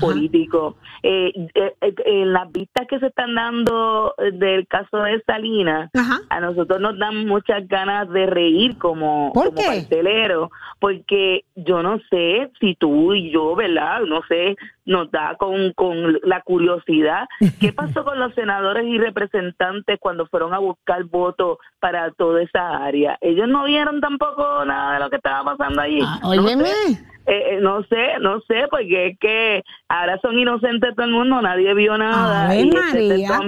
[0.00, 0.74] políticos.
[1.02, 5.90] Eh, eh, eh, en las vistas que se están dando del caso de Salinas,
[6.30, 9.60] a nosotros nos dan muchas ganas de reír como, ¿Por como
[10.78, 14.00] porque yo no sé si tú y yo, ¿verdad?
[14.08, 17.26] No sé, nos da con, con la curiosidad.
[17.60, 22.82] ¿Qué pasó con los senadores y representantes cuando fueron a buscar votos para toda esa
[22.82, 23.18] área?
[23.20, 26.00] Ellos no vieron tampoco nada de lo que estaba pasando allí.
[26.02, 26.64] Ah, óyeme.
[26.64, 26.98] Eh,
[27.32, 31.72] eh, no sé, no sé, porque es que ahora son inocentes todo el mundo, nadie
[31.74, 32.48] vio nada.
[32.48, 33.40] Ay, María,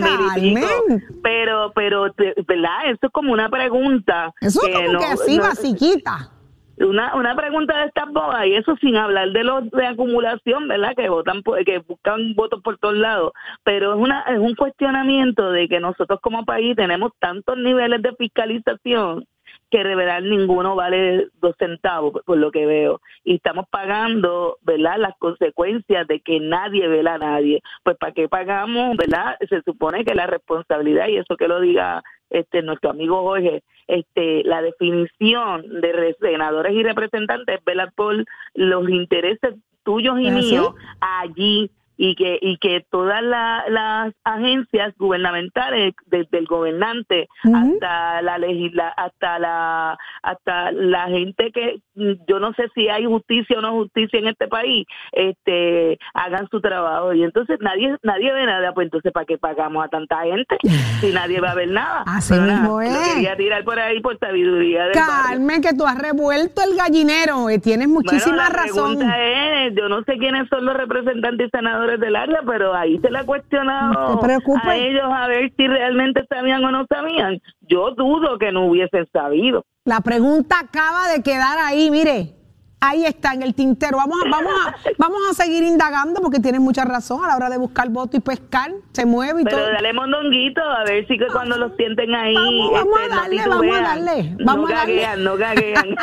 [1.21, 2.15] pero, pero,
[2.47, 2.87] ¿verdad?
[2.87, 4.33] Eso es como una pregunta.
[4.41, 6.31] Eso es como que así, basiquita.
[6.79, 10.95] Una, una pregunta de estas bodas, y eso sin hablar de los de acumulación, ¿verdad?
[10.97, 13.33] Que votan, que buscan votos por todos lados.
[13.65, 18.15] Pero es, una, es un cuestionamiento de que nosotros como país tenemos tantos niveles de
[18.15, 19.27] fiscalización
[19.73, 23.01] que revelar ninguno vale dos centavos, por lo que veo.
[23.25, 27.63] Y estamos pagando, ¿verdad?, las consecuencias de que nadie vela a nadie.
[27.83, 29.37] Pues, ¿para qué pagamos, verdad?
[29.49, 34.45] Se supone que la responsabilidad, y eso que lo diga este nuestro amigo Jorge, este,
[34.45, 39.55] la definición de senadores y representantes es velar por los intereses
[39.85, 47.29] tuyos y míos allí y que y que todas las agencias gubernamentales desde el gobernante
[47.45, 51.81] hasta la legisla hasta la hasta la gente que
[52.27, 56.61] yo no sé si hay justicia o no justicia en este país este hagan su
[56.61, 57.13] trabajo.
[57.13, 60.57] Y entonces nadie nadie ve nada pues entonces para qué pagamos a tanta gente
[61.01, 62.97] si nadie va a ver nada así mismo es.
[63.15, 67.89] quería tirar por ahí por sabiduría Carmen que tú has revuelto el gallinero y tienes
[67.89, 69.03] muchísima razón.
[69.03, 73.11] es, yo no sé quiénes son los representantes y senadores del área, pero ahí se
[73.11, 74.21] le ha cuestionado
[74.63, 77.41] a ellos a ver si realmente sabían o no sabían.
[77.61, 79.65] Yo dudo que no hubiesen sabido.
[79.85, 82.42] La pregunta acaba de quedar ahí, mire
[82.83, 83.97] ahí está en el tintero.
[83.97, 87.49] Vamos a, vamos a, vamos a seguir indagando porque tienes mucha razón a la hora
[87.49, 89.67] de buscar voto y pescar, se mueve y Pero todo.
[89.67, 92.35] Pero dale mondonguito a ver si que cuando los sienten ahí.
[92.35, 94.37] Vamos, a este, darle, vamos a darle.
[94.45, 95.87] Vamos no gaguean, no gaguean.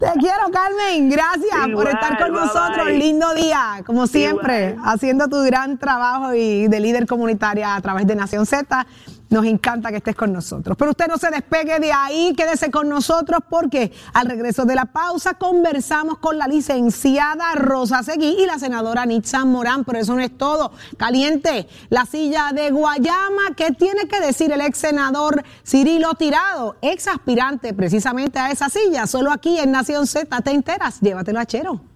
[0.00, 1.08] Te quiero, Carmen.
[1.08, 2.90] Gracias por estar con nosotros.
[2.90, 8.16] Lindo día, como siempre, haciendo tu gran trabajo y de líder comunitaria a través de
[8.16, 8.86] Nación Z.
[9.32, 10.76] Nos encanta que estés con nosotros.
[10.76, 14.84] Pero usted no se despegue de ahí, quédese con nosotros porque al regreso de la
[14.84, 19.84] pausa conversamos con la licenciada Rosa Seguí y la senadora Nitza Morán.
[19.84, 20.72] Pero eso no es todo.
[20.98, 23.54] Caliente, la silla de Guayama.
[23.56, 29.06] ¿Qué tiene que decir el ex senador Cirilo Tirado, ex aspirante precisamente a esa silla?
[29.06, 31.00] Solo aquí en Nación Z te enteras.
[31.00, 31.91] Llévatelo a Chero.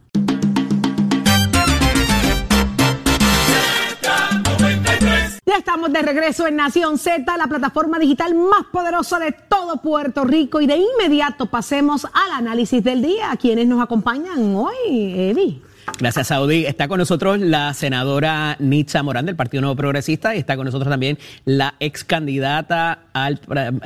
[5.56, 10.22] Ya estamos de regreso en Nación Z, la plataforma digital más poderosa de todo Puerto
[10.24, 10.60] Rico.
[10.60, 13.30] Y de inmediato pasemos al análisis del día.
[13.40, 14.74] ¿Quiénes nos acompañan hoy,
[15.16, 15.62] Eddie?
[15.98, 16.66] Gracias, Saudi.
[16.66, 20.90] Está con nosotros la senadora Nitza Morán del Partido Nuevo Progresista y está con nosotros
[20.90, 23.40] también la ex candidata al,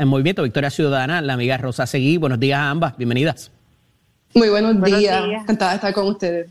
[0.06, 2.16] Movimiento Victoria Ciudadana, la amiga Rosa Seguí.
[2.16, 3.52] Buenos días a ambas, bienvenidas.
[4.34, 5.22] Muy buenos, días.
[5.24, 6.50] encantada de estar con ustedes.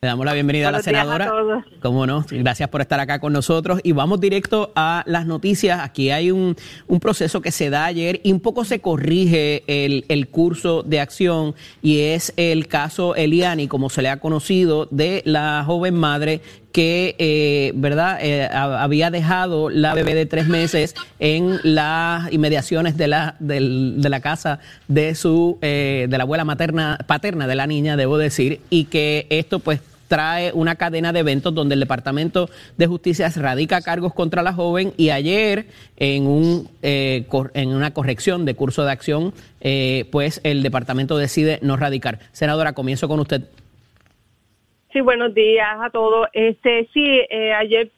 [0.00, 1.64] Le damos la bienvenida a la senadora.
[1.82, 3.80] Cómo no, gracias por estar acá con nosotros.
[3.82, 5.80] Y vamos directo a las noticias.
[5.82, 6.54] Aquí hay un,
[6.86, 11.00] un proceso que se da ayer y un poco se corrige el, el, curso de
[11.00, 16.42] acción y es el caso Eliani, como se le ha conocido, de la joven madre
[16.78, 23.08] que, eh, ¿verdad?, eh, había dejado la bebé de tres meses en las inmediaciones de
[23.08, 27.96] la, de la casa de su, eh, de la abuela materna, paterna de la niña,
[27.96, 32.86] debo decir, y que esto, pues, trae una cadena de eventos donde el Departamento de
[32.86, 38.84] Justicia radica cargos contra la joven y ayer en, un, en una corrección de curso
[38.84, 39.34] de acción,
[40.12, 42.20] pues el departamento decide no radicar.
[42.30, 43.42] Senadora, comienzo con usted.
[44.92, 46.28] Sí, buenos días a todos.
[46.32, 47.90] Este, sí, eh, ayer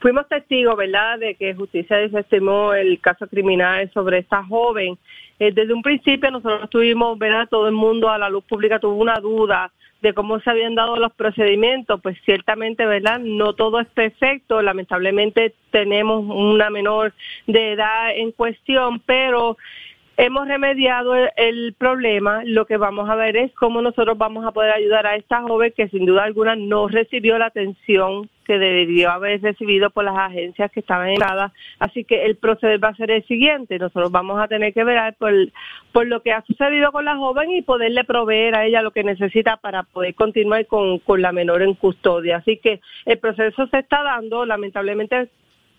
[0.00, 4.98] fuimos testigos, ¿verdad?, de que justicia desestimó el caso criminal sobre esta joven.
[5.38, 8.96] Eh, desde un principio nosotros tuvimos, ¿verdad?, todo el mundo a la luz pública tuvo
[8.96, 13.20] una duda de cómo se habían dado los procedimientos, pues ciertamente, ¿verdad?
[13.20, 17.12] No todo es perfecto, lamentablemente tenemos una menor
[17.46, 19.56] de edad en cuestión, pero
[20.24, 22.42] Hemos remediado el, problema.
[22.44, 25.72] Lo que vamos a ver es cómo nosotros vamos a poder ayudar a esta joven
[25.76, 30.70] que sin duda alguna no recibió la atención que debió haber recibido por las agencias
[30.70, 31.50] que estaban entradas.
[31.80, 33.80] Así que el proceder va a ser el siguiente.
[33.80, 37.62] Nosotros vamos a tener que ver por, lo que ha sucedido con la joven y
[37.62, 41.74] poderle proveer a ella lo que necesita para poder continuar con, con la menor en
[41.74, 42.36] custodia.
[42.36, 44.46] Así que el proceso se está dando.
[44.46, 45.30] Lamentablemente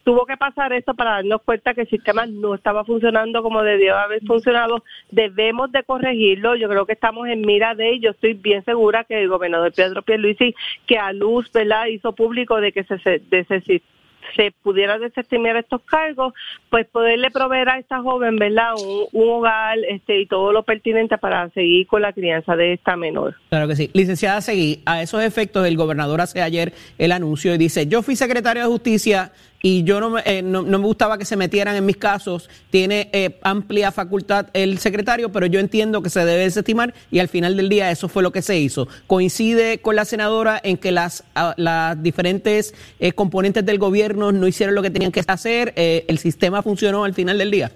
[0.03, 3.97] tuvo que pasar esto para darnos cuenta que el sistema no estaba funcionando como debió
[3.97, 4.83] haber funcionado.
[5.11, 6.55] Debemos de corregirlo.
[6.55, 8.11] Yo creo que estamos en mira de ello.
[8.11, 10.53] Estoy bien segura que el gobernador Pedro Pierluisi,
[10.85, 16.33] que a luz, ¿verdad?, hizo público de que se, se, pudiera desestimar estos cargos,
[16.69, 18.73] pues poderle proveer a esta joven, ¿verdad?,
[19.11, 23.35] un, hogar este, y todo lo pertinente para seguir con la crianza de esta menor.
[23.49, 23.89] Claro que sí.
[23.93, 28.15] Licenciada Seguí, a esos efectos, el gobernador hace ayer el anuncio y dice, yo fui
[28.15, 29.31] secretario de Justicia
[29.65, 32.49] y yo no, eh, no, me gustaba que se metieran en mis casos.
[32.69, 37.29] Tiene eh, amplia facultad el secretario, pero yo entiendo que se debe desestimar y al
[37.29, 38.89] final del día eso fue lo que se hizo.
[39.07, 41.23] Coincide con la senadora en que las,
[41.55, 46.61] las diferentes eh, componentes del gobierno no hicieron lo que tenían que hacer, el sistema
[46.61, 47.71] funcionó al final del día.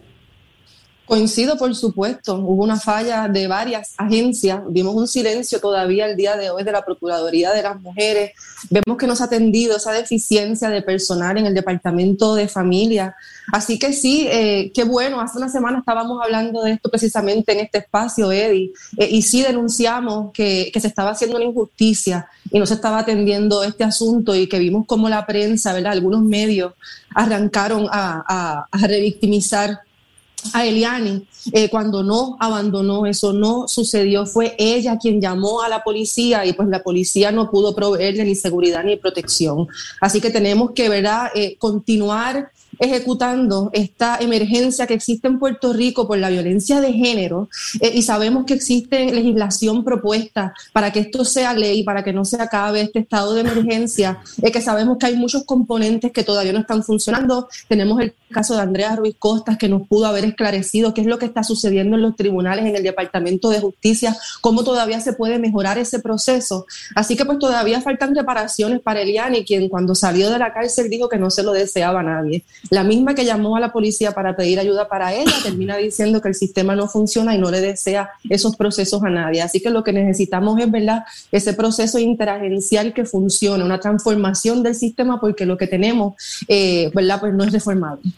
[1.07, 2.35] Coincido, por supuesto.
[2.35, 4.59] Hubo una falla de varias agencias.
[4.67, 8.33] Vimos un silencio todavía el día de hoy de la Procuraduría de las Mujeres.
[8.69, 13.15] Vemos que no se ha atendido esa deficiencia de personal en el Departamento de Familia.
[13.53, 15.21] Así que sí, eh, qué bueno.
[15.21, 19.41] Hace una semana estábamos hablando de esto precisamente en este espacio, Eddie, eh, y sí
[19.43, 24.47] denunciamos que, se estaba haciendo una injusticia y no se estaba atendiendo este asunto y
[24.47, 25.93] que vimos como la prensa, ¿verdad?
[25.93, 26.73] Algunos medios
[27.15, 29.86] arrancaron a, a revictimizar
[30.53, 35.83] a Eliani eh, cuando no abandonó, eso no sucedió, fue ella quien llamó a la
[35.83, 39.67] policía y pues la policía no pudo proveerle ni seguridad ni protección.
[40.01, 46.07] Así que tenemos que, ¿verdad?, eh, continuar ejecutando esta emergencia que existe en Puerto Rico
[46.07, 47.49] por la violencia de género
[47.81, 52.25] eh, y sabemos que existe legislación propuesta para que esto sea ley, para que no
[52.25, 56.53] se acabe este estado de emergencia, eh, que sabemos que hay muchos componentes que todavía
[56.53, 57.47] no están funcionando.
[57.67, 61.17] Tenemos el caso de Andrea Ruiz Costas que nos pudo haber esclarecido qué es lo
[61.17, 65.39] que está sucediendo en los tribunales, en el Departamento de Justicia, cómo todavía se puede
[65.39, 66.65] mejorar ese proceso.
[66.95, 71.09] Así que pues todavía faltan reparaciones para Eliani, quien cuando salió de la cárcel dijo
[71.09, 72.43] que no se lo deseaba a nadie.
[72.69, 76.29] La misma que llamó a la policía para pedir ayuda para ella termina diciendo que
[76.29, 79.41] el sistema no funciona y no le desea esos procesos a nadie.
[79.41, 84.75] Así que lo que necesitamos es, ¿verdad?, ese proceso interagencial que funcione, una transformación del
[84.75, 86.15] sistema porque lo que tenemos,
[86.47, 88.11] eh, ¿verdad?, pues no es reformable.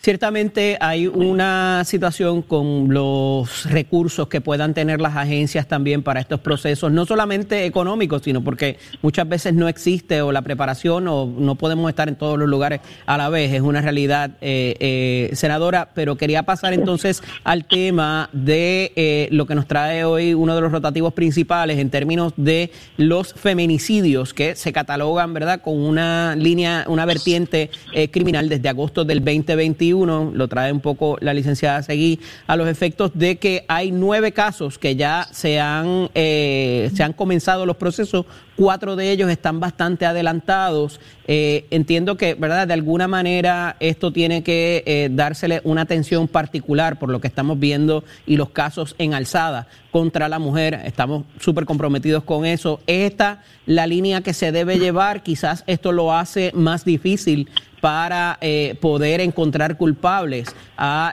[0.00, 6.38] Ciertamente hay una situación con los recursos que puedan tener las agencias también para estos
[6.38, 11.56] procesos, no solamente económicos, sino porque muchas veces no existe o la preparación o no
[11.56, 15.90] podemos estar en todos los lugares a la vez, es una realidad, eh, eh, senadora,
[15.94, 20.60] pero quería pasar entonces al tema de eh, lo que nos trae hoy uno de
[20.60, 26.84] los rotativos principales en términos de los feminicidios que se catalogan, ¿verdad?, con una línea,
[26.86, 27.70] una vertiente
[28.12, 33.12] criminal desde agosto del 2021 lo trae un poco la licenciada Seguí, a los efectos
[33.14, 38.26] de que hay nueve casos que ya se han, eh, se han comenzado los procesos,
[38.58, 41.00] cuatro de ellos están bastante adelantados.
[41.28, 42.66] Eh, entiendo que, ¿verdad?
[42.66, 47.60] De alguna manera esto tiene que eh, dársele una atención particular por lo que estamos
[47.60, 50.80] viendo y los casos en alzada contra la mujer.
[50.84, 52.80] Estamos súper comprometidos con eso.
[52.88, 55.22] ¿Esta la línea que se debe llevar?
[55.22, 57.48] Quizás esto lo hace más difícil
[57.80, 61.12] para eh, poder encontrar culpables a,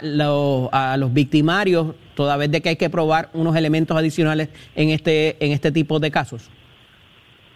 [0.72, 5.38] a los victimarios, toda vez de que hay que probar unos elementos adicionales en este,
[5.46, 6.50] en este tipo de casos?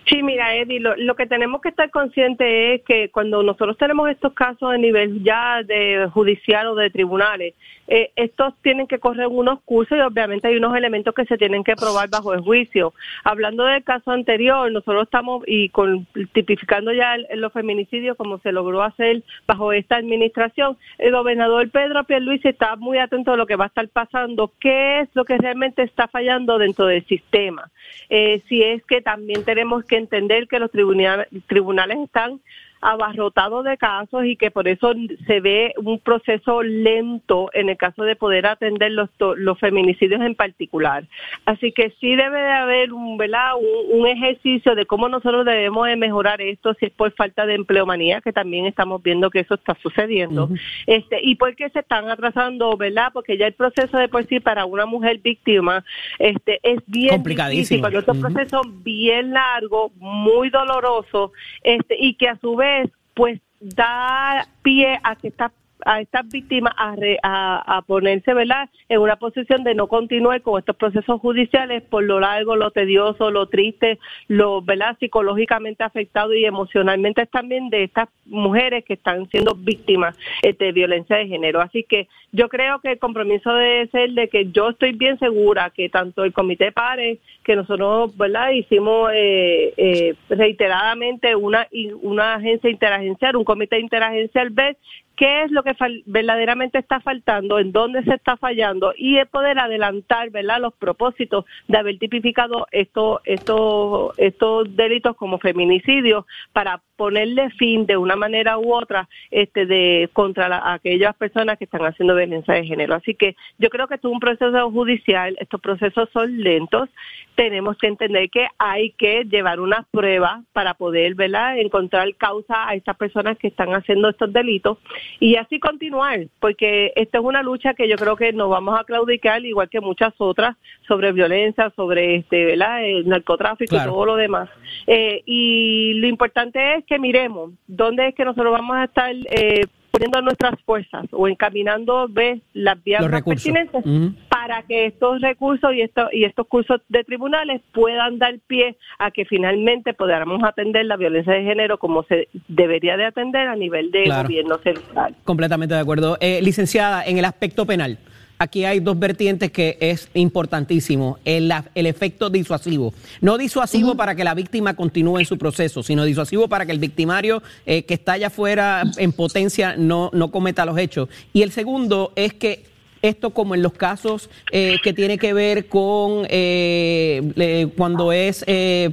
[0.09, 4.33] Sí, mira, Eddie, lo, que tenemos que estar conscientes es que cuando nosotros tenemos estos
[4.33, 7.53] casos a nivel ya de judicial o de tribunales,
[7.91, 11.63] eh, estos tienen que correr unos cursos y obviamente hay unos elementos que se tienen
[11.63, 12.93] que probar bajo el juicio.
[13.23, 18.83] Hablando del caso anterior, nosotros estamos y con, tipificando ya los feminicidios como se logró
[18.83, 23.65] hacer bajo esta administración, el gobernador Pedro Pierluisi está muy atento a lo que va
[23.65, 27.71] a estar pasando, qué es lo que realmente está fallando dentro del sistema.
[28.09, 32.39] Eh, si es que también tenemos que entender que los tribunales, tribunales están
[32.81, 34.93] abarrotado de casos y que por eso
[35.27, 40.35] se ve un proceso lento en el caso de poder atender los, los feminicidios en
[40.35, 41.05] particular.
[41.45, 43.53] Así que sí debe de haber un, ¿verdad?
[43.91, 48.21] Un, ejercicio de cómo nosotros debemos de mejorar esto si es por falta de empleomanía,
[48.21, 50.49] que también estamos viendo que eso está sucediendo.
[50.87, 53.11] este Y por qué se están atrasando, ¿verdad?
[53.13, 55.83] Porque ya el proceso de por sí para una mujer víctima
[56.17, 62.29] este es bien difícil, porque es un proceso bien largo, muy doloroso, este y que
[62.29, 62.68] a su vez
[63.15, 65.51] pues da pie a que estas
[65.85, 70.75] a estas víctimas a, a, ponerse, ¿verdad?, en una posición de no continuar con estos
[70.75, 77.25] procesos judiciales por lo largo, lo tedioso, lo triste, lo, ¿verdad?, psicológicamente afectado y emocionalmente
[77.25, 81.61] también de estas mujeres que están siendo víctimas eh, de violencia de género.
[81.61, 85.71] Así que yo creo que el compromiso debe ser de que yo estoy bien segura
[85.71, 91.67] que tanto el Comité PARE, que nosotros, ¿verdad?, hicimos eh, eh, reiteradamente una,
[92.01, 94.77] una agencia interagencial, un comité interagencial, ver
[95.19, 99.59] qué es lo que verdaderamente está faltando, en dónde se está fallando y es poder
[99.59, 107.49] adelantar, ¿verdad?, los propósitos de haber tipificado estos estos estos delitos como feminicidios para ponerle
[107.51, 112.53] fin de una manera u otra este de contra aquellas personas que están haciendo violencia
[112.53, 112.95] de género.
[112.95, 116.89] Así que yo creo que es un proceso judicial, estos procesos son lentos,
[117.35, 122.75] tenemos que entender que hay que llevar unas pruebas para poder, ¿verdad?, encontrar causa a
[122.75, 124.77] estas personas que están haciendo estos delitos
[125.19, 128.83] y así continuar, porque esta es una lucha que yo creo que nos vamos a
[128.83, 130.55] claudicar, igual que muchas otras,
[130.87, 132.85] sobre violencia, sobre este, ¿verdad?
[132.85, 134.49] el narcotráfico y todo lo demás.
[134.87, 139.65] Eh, y lo importante es que miremos dónde es que nosotros vamos a estar eh,
[139.99, 143.83] poniendo nuestras fuerzas o encaminando ve, las vías más pertinentes
[144.29, 149.11] para que estos recursos y, estos y estos cursos de tribunales puedan dar pie a
[149.11, 153.91] que finalmente podamos atender la violencia de género como se debería de atender a nivel
[153.91, 155.15] de gobierno central.
[155.25, 156.17] Completamente de acuerdo.
[156.21, 157.97] Eh, licenciada, en el aspecto penal,
[158.39, 161.19] aquí hay dos vertientes que es importantísimo.
[161.25, 162.93] El, el efecto disuasivo.
[163.21, 166.79] No disuasivo para que la víctima continúe en su proceso, sino disuasivo para que el
[166.79, 171.09] victimario eh, que está allá afuera en potencia no, no cometa los hechos.
[171.33, 172.63] Y el segundo es que
[173.01, 178.45] esto como en los casos eh, que tiene que ver con eh, cuando es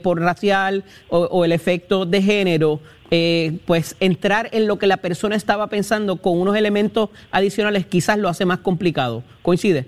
[0.02, 2.80] por racial o, el efecto de género,
[3.10, 8.18] eh, pues entrar en lo que la persona estaba pensando con unos elementos adicionales quizás
[8.18, 9.22] lo hace más complicado.
[9.42, 9.86] ¿Coincide?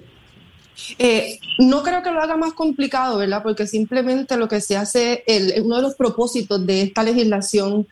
[0.99, 3.43] Eh, no creo que lo haga más complicado, ¿verdad?
[3.43, 7.89] Porque simplemente lo que se hace, el, uno de los propósitos de esta legislación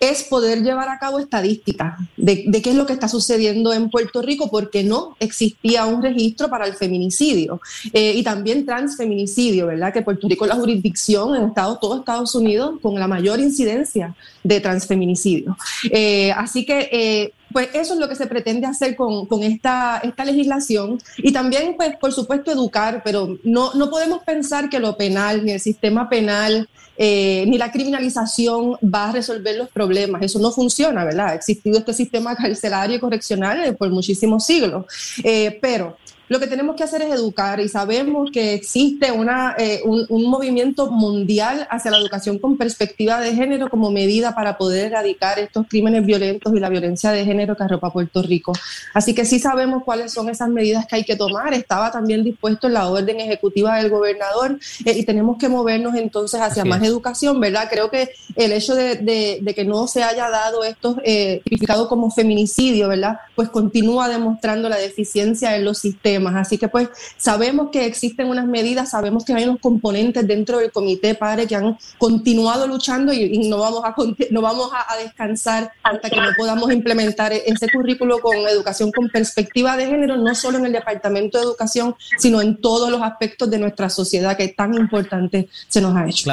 [0.00, 4.22] es poder llevar a cabo estadísticas de, qué es lo que está sucediendo en Puerto
[4.22, 7.60] Rico, porque no existía un registro para el feminicidio
[7.92, 9.92] eh, y también transfeminicidio, ¿verdad?
[9.92, 14.14] Que Puerto Rico es la jurisdicción en Estados, todo Estados Unidos con la mayor incidencia
[14.42, 15.56] de transfeminicidio.
[15.90, 20.26] Eh, así que eh, pues eso es lo que se pretende hacer con, esta, esta
[20.26, 25.42] legislación y también, pues, por supuesto, educar, pero no, no podemos pensar que lo penal,
[25.42, 30.20] ni el sistema penal, eh, ni la criminalización va a resolver los problemas.
[30.20, 31.28] Eso no funciona, ¿verdad?
[31.28, 34.84] Ha existido este sistema carcelario y correccional por muchísimos siglos,
[35.24, 35.96] eh, pero
[36.28, 40.90] lo que tenemos que hacer es educar y sabemos que existe una, eh, un, movimiento
[40.90, 46.04] mundial hacia la educación con perspectiva de género como medida para poder erradicar estos crímenes
[46.04, 48.52] violentos y la violencia de género que arropa Puerto Rico.
[48.92, 51.54] Así que sí sabemos cuáles son esas medidas que hay que tomar.
[51.54, 56.40] Estaba también dispuesto en la orden ejecutiva del gobernador eh, y tenemos que movernos entonces
[56.40, 57.68] hacia más educación, ¿verdad?
[57.70, 62.10] Creo que el hecho de, de, que no se haya dado esto eh, tipificado como
[62.10, 63.20] feminicidio, ¿verdad?
[63.34, 68.46] Pues continúa demostrando la deficiencia en los sistemas Así que pues sabemos que existen unas
[68.46, 73.48] medidas, sabemos que hay unos componentes dentro del comité padre que han continuado luchando y,
[73.48, 73.94] no vamos, a,
[74.30, 79.76] no vamos a, descansar hasta que no podamos implementar ese currículo con educación con perspectiva
[79.76, 83.58] de género, no solo en el Departamento de Educación, sino en todos los aspectos de
[83.58, 86.30] nuestra sociedad que tan importante se nos ha hecho.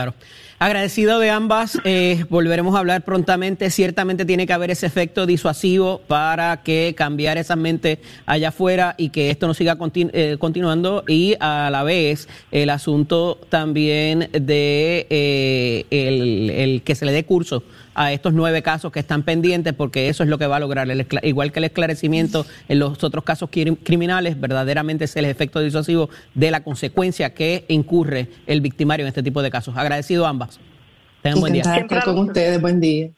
[0.64, 3.70] Agradecido de ambas, eh, volveremos a hablar prontamente.
[3.70, 9.10] Ciertamente tiene que haber ese efecto disuasivo para que cambiar esa mente allá afuera y
[9.10, 11.04] que esto no siga eh, continuando.
[11.06, 17.64] Y a la vez el asunto también de eh, el que se le dé curso
[17.96, 20.88] a estos nueve casos que están pendientes, porque eso es lo que va a lograr,
[21.24, 26.52] igual que el esclarecimiento en los otros casos criminales, verdaderamente es el efecto disuasivo de
[26.52, 29.76] la consecuencia que incurre el victimario en este tipo de casos.
[29.78, 30.60] Agradecido a ambas.
[31.22, 31.62] Tengan buen día.
[31.62, 33.10] Estar con ustedes, buen día.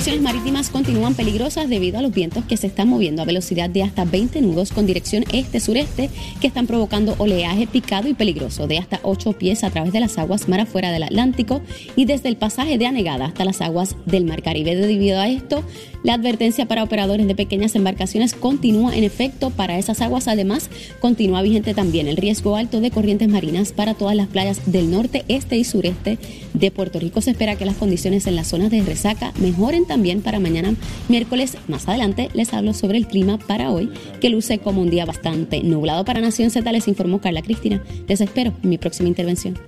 [0.00, 3.82] Condiciones marítimas continúan peligrosas debido a los vientos que se están moviendo a velocidad de
[3.82, 6.08] hasta 20 nudos con dirección este-sureste
[6.40, 10.16] que están provocando oleaje picado y peligroso de hasta 8 pies a través de las
[10.16, 11.60] aguas mar afuera del Atlántico
[11.96, 14.74] y desde el pasaje de Anegada hasta las aguas del Mar Caribe.
[14.74, 15.62] Debido a esto,
[16.02, 20.28] la advertencia para operadores de pequeñas embarcaciones continúa en efecto para esas aguas.
[20.28, 20.70] Además,
[21.00, 25.26] continúa vigente también el riesgo alto de corrientes marinas para todas las playas del norte,
[25.28, 26.18] este y sureste
[26.54, 27.20] de Puerto Rico.
[27.20, 30.74] Se espera que las condiciones en las zonas de resaca mejoren también para mañana
[31.08, 31.56] miércoles.
[31.66, 35.64] Más adelante les hablo sobre el clima para hoy, que luce como un día bastante
[35.64, 36.70] nublado para Nación Z.
[36.70, 37.82] Les informó Carla Cristina.
[38.06, 39.58] Les espero en mi próxima intervención.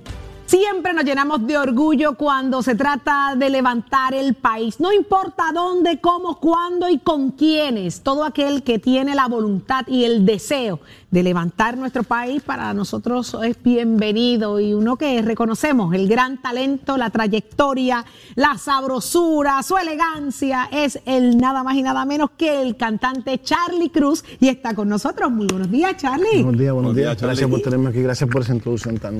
[0.47, 4.79] Siempre nos llenamos de orgullo cuando se trata de levantar el país.
[4.79, 8.03] No importa dónde, cómo, cuándo y con quiénes.
[8.03, 10.79] Todo aquel que tiene la voluntad y el deseo
[11.13, 16.97] de levantar nuestro país para nosotros es bienvenido y uno que reconocemos el gran talento,
[16.97, 22.79] la trayectoria, la sabrosura, su elegancia es el nada más y nada menos que el
[22.79, 25.31] cantante Charlie Cruz y está con nosotros.
[25.31, 26.43] Muy buenos días, Charlie.
[26.43, 27.21] Buenos días, buenos días.
[27.21, 29.19] Gracias por tenerme aquí, gracias por esa introducción tan.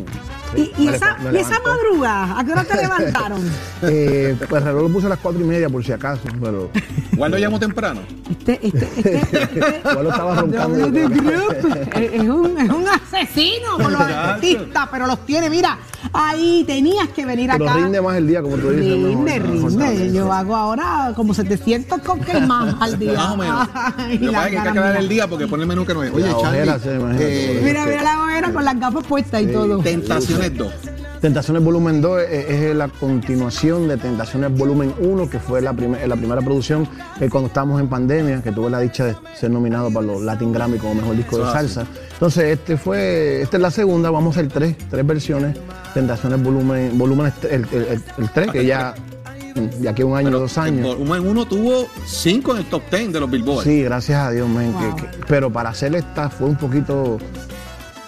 [0.57, 2.39] ¿Y, y esa, ¿y esa madrugada?
[2.39, 3.43] ¿A qué hora te levantaron?
[3.83, 6.71] Eh, pues el reloj lo puse a las cuatro y media por si acaso, pero.
[7.13, 8.01] ¿Igual lo llamo temprano?
[8.31, 10.89] Este, este, este, Igual lo estaba roncando.
[11.95, 15.79] Es, un, es un asesino con los artistas, pero los tiene, mira,
[16.13, 17.79] ahí tenías que venir Pero acá.
[17.79, 18.93] rinde más el día, como tú dices.
[18.93, 20.13] Rinde, mejor, rinde.
[20.13, 23.15] Yo hago ahora como 700 cupcakes más al día.
[23.15, 23.69] Más o menos.
[23.69, 26.03] Lo que pasa es que hay que el día porque pone el menú que no
[26.03, 26.13] es.
[26.13, 26.61] Oye, Charlie,
[27.21, 29.79] eh, Mira, mira la ojera con las gafas puestas y todo.
[29.79, 30.73] Tentaciones 2.
[31.23, 36.07] Tentaciones Volumen 2 es, es la continuación de Tentaciones Volumen 1, que fue la, primer-
[36.09, 36.87] la primera producción
[37.21, 40.53] eh, cuando estábamos en pandemia, que tuve la dicha de ser nominado para los Latin
[40.53, 41.87] Grammy como mejor disco de es salsa.
[42.15, 45.57] Entonces, este fue, esta es la segunda, vamos a hacer tres, tres versiones.
[45.95, 48.93] Tentaciones Volumen, volumen el, el, el 3, que ya,
[49.79, 50.97] de aquí a un año, dos años.
[50.99, 53.63] Uno en uno tuvo 5 en el top 10 de los Billboard.
[53.63, 54.97] Sí, gracias a Dios, men, Wow.
[54.97, 57.19] que- que- pero para hacer esta fue un poquito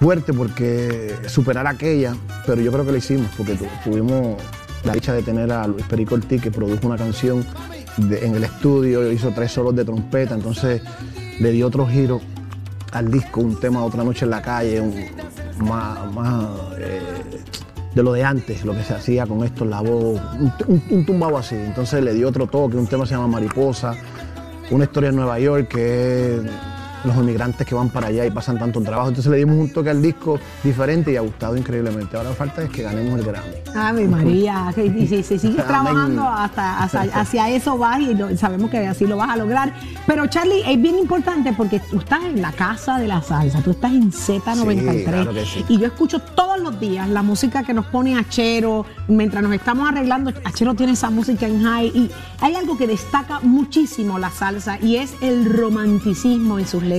[0.00, 2.14] fuerte porque superar aquella,
[2.46, 4.36] pero yo creo que lo hicimos porque tu- tuvimos
[4.84, 7.44] la dicha de tener a Luis Perico Ortiz que produjo una canción
[7.98, 10.82] en el estudio, hizo tres solos de trompeta, entonces
[11.40, 12.20] le dio otro giro
[12.92, 14.82] al disco, un tema Otra Noche en la Calle,
[15.58, 16.44] más, más,
[16.78, 17.00] eh,
[17.94, 21.06] de lo de antes, lo que se hacía con esto, la voz, un, un- un
[21.06, 21.54] tumbado así.
[21.54, 23.94] Entonces le dio otro toque, un tema se llama Mariposa,
[24.70, 26.40] una historia en Nueva York que es
[27.04, 29.08] los inmigrantes que van para allá y pasan tanto trabajo.
[29.08, 32.16] Entonces le dimos un toque al disco diferente y ha gustado increíblemente.
[32.16, 33.48] Ahora falta es que ganemos el Grammy.
[33.74, 38.34] Ave María, que- y si, si sigues trabajando hasta, hasta- hacia eso vas y lo-
[38.36, 39.74] sabemos que así lo vas a lograr.
[40.06, 43.72] Pero Charlie, es bien importante porque tú estás en la casa de la salsa, tú
[43.72, 45.64] estás en Z93 Sí, claro que sí.
[45.68, 49.88] y yo escucho todos los días la música que nos pone Achero, mientras nos estamos
[49.88, 54.78] arreglando, Achero tiene esa música en high y hay algo que destaca muchísimo la salsa
[54.80, 56.93] y es el romanticismo en sus letras.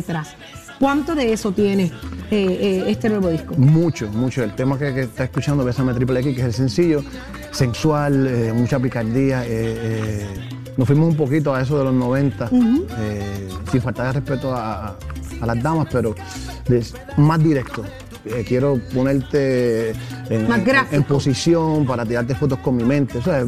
[0.80, 1.92] ¿Cuánto de eso tiene eh,
[2.32, 3.56] eh, este nuevo disco?
[3.58, 4.44] Mucho, mucho.
[4.44, 7.04] El tema que, que está escuchando, Bésame Triple X, que es el sencillo,
[7.52, 9.46] sensual, eh, mucha picardía.
[10.76, 12.50] nos fuimos un poquito a eso de los 90,
[13.00, 14.96] eh, sin faltar de respeto a, a-
[15.42, 16.14] a las damas, pero
[17.18, 17.84] más directo.
[18.48, 19.92] Quiero ponerte
[20.30, 20.96] en, Más en- gráfico.
[20.96, 23.20] en posición para tirarte fotos con mi mente.
[23.20, 23.46] O sea,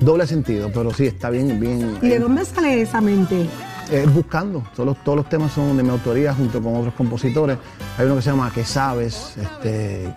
[0.00, 1.96] doble sentido, pero sí, está bien, bien.
[2.02, 3.46] ¿Y de dónde sale esa mente?
[3.90, 4.62] Eh, buscando.
[4.74, 7.58] Todos los, todos los temas son de mi autoría junto con otros compositores.
[7.98, 9.34] Hay uno que se llama ¿Qué sabes?
[9.36, 10.14] Este,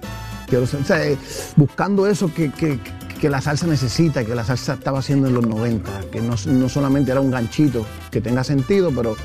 [0.48, 1.18] quiero ser- o sea, eh,
[1.56, 2.80] buscando eso que, que-
[3.20, 6.68] que la salsa necesita, que la salsa estaba haciendo en los 90, que no, no
[6.70, 9.16] solamente era un ganchito que tenga sentido, pero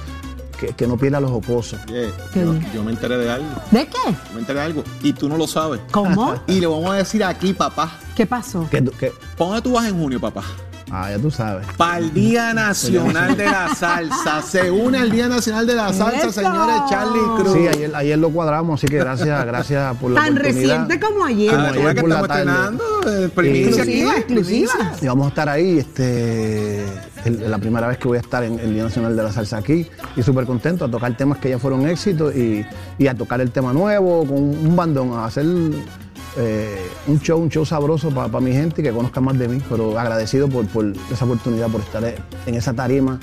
[0.61, 1.81] que, que no pierda los jocosos.
[2.75, 3.49] Yo, me enteré de algo.
[3.73, 3.97] ¿De qué?
[4.07, 4.85] yo Me enteré de algo.
[5.03, 5.81] Y tú no lo sabes.
[5.91, 6.35] ¿Cómo?
[6.47, 7.91] Y le vamos a decir aquí, papá.
[8.15, 8.69] ¿Qué pasó?
[8.71, 10.43] Que, que- ¿Para dónde tú vas en junio, papá?
[10.91, 11.67] Ah, ya tú sabes.
[11.77, 14.43] Para el Día Nacional de la Salsa.
[14.43, 16.33] Se une al Día Nacional de la Salsa, ¡Eso!
[16.33, 17.53] señores Charlie Cruz.
[17.53, 20.87] Sí, ayer, ayer lo cuadramos, así que gracias, gracias por la Tan oportunidad.
[20.87, 21.55] reciente como ayer.
[21.55, 22.51] Ah, Como ves ayer que por la estamos tarde.
[22.51, 23.25] estrenando.
[23.25, 24.01] eh, primicia aquí.
[24.03, 24.93] Exclusiva, exclusiva.
[25.03, 26.85] Y vamos a estar ahí, este,
[27.25, 29.59] es la primera vez que voy a estar en el Día Nacional de la Salsa
[29.59, 29.87] aquí
[30.17, 32.65] y súper contento a tocar temas que ya fueron éxitos y,
[32.99, 35.45] y a tocar el tema nuevo con un bandón, a hacer
[36.39, 39.61] eh, un show, un show sabroso para mi gente y que conozca más de mí,
[39.69, 42.03] pero agradecido por, por esa oportunidad, por estar
[42.47, 43.19] en esa tarima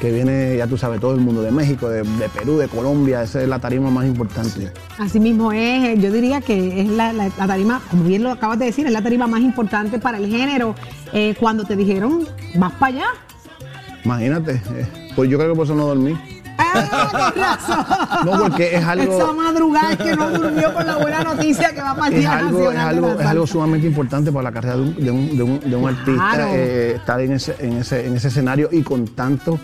[0.00, 3.22] que viene, ya tú sabes, todo el mundo de México, de, de Perú, de Colombia,
[3.22, 4.70] esa es la tarima más importante.
[4.98, 8.30] Así mismo es, eh, yo diría que es la, la- la tarima, como bien lo
[8.30, 10.74] acabas de decir, es la tarima más importante para el género.
[11.14, 13.06] Eh, cuando te dijeron, vas para allá.
[14.04, 14.86] Imagínate, eh,
[15.16, 16.14] pues yo creo que por eso no dormí.
[18.24, 21.80] No, porque es algo- Esa madrugada es que no durmió con la buena noticia que
[21.80, 22.78] va para el es algo, es
[23.26, 25.88] algo, es sumamente importante para la carrera de un, de un- de un- de un
[25.88, 26.22] artista,
[26.56, 29.58] eh, estar en ese, en, ese, en ese escenario y con tanto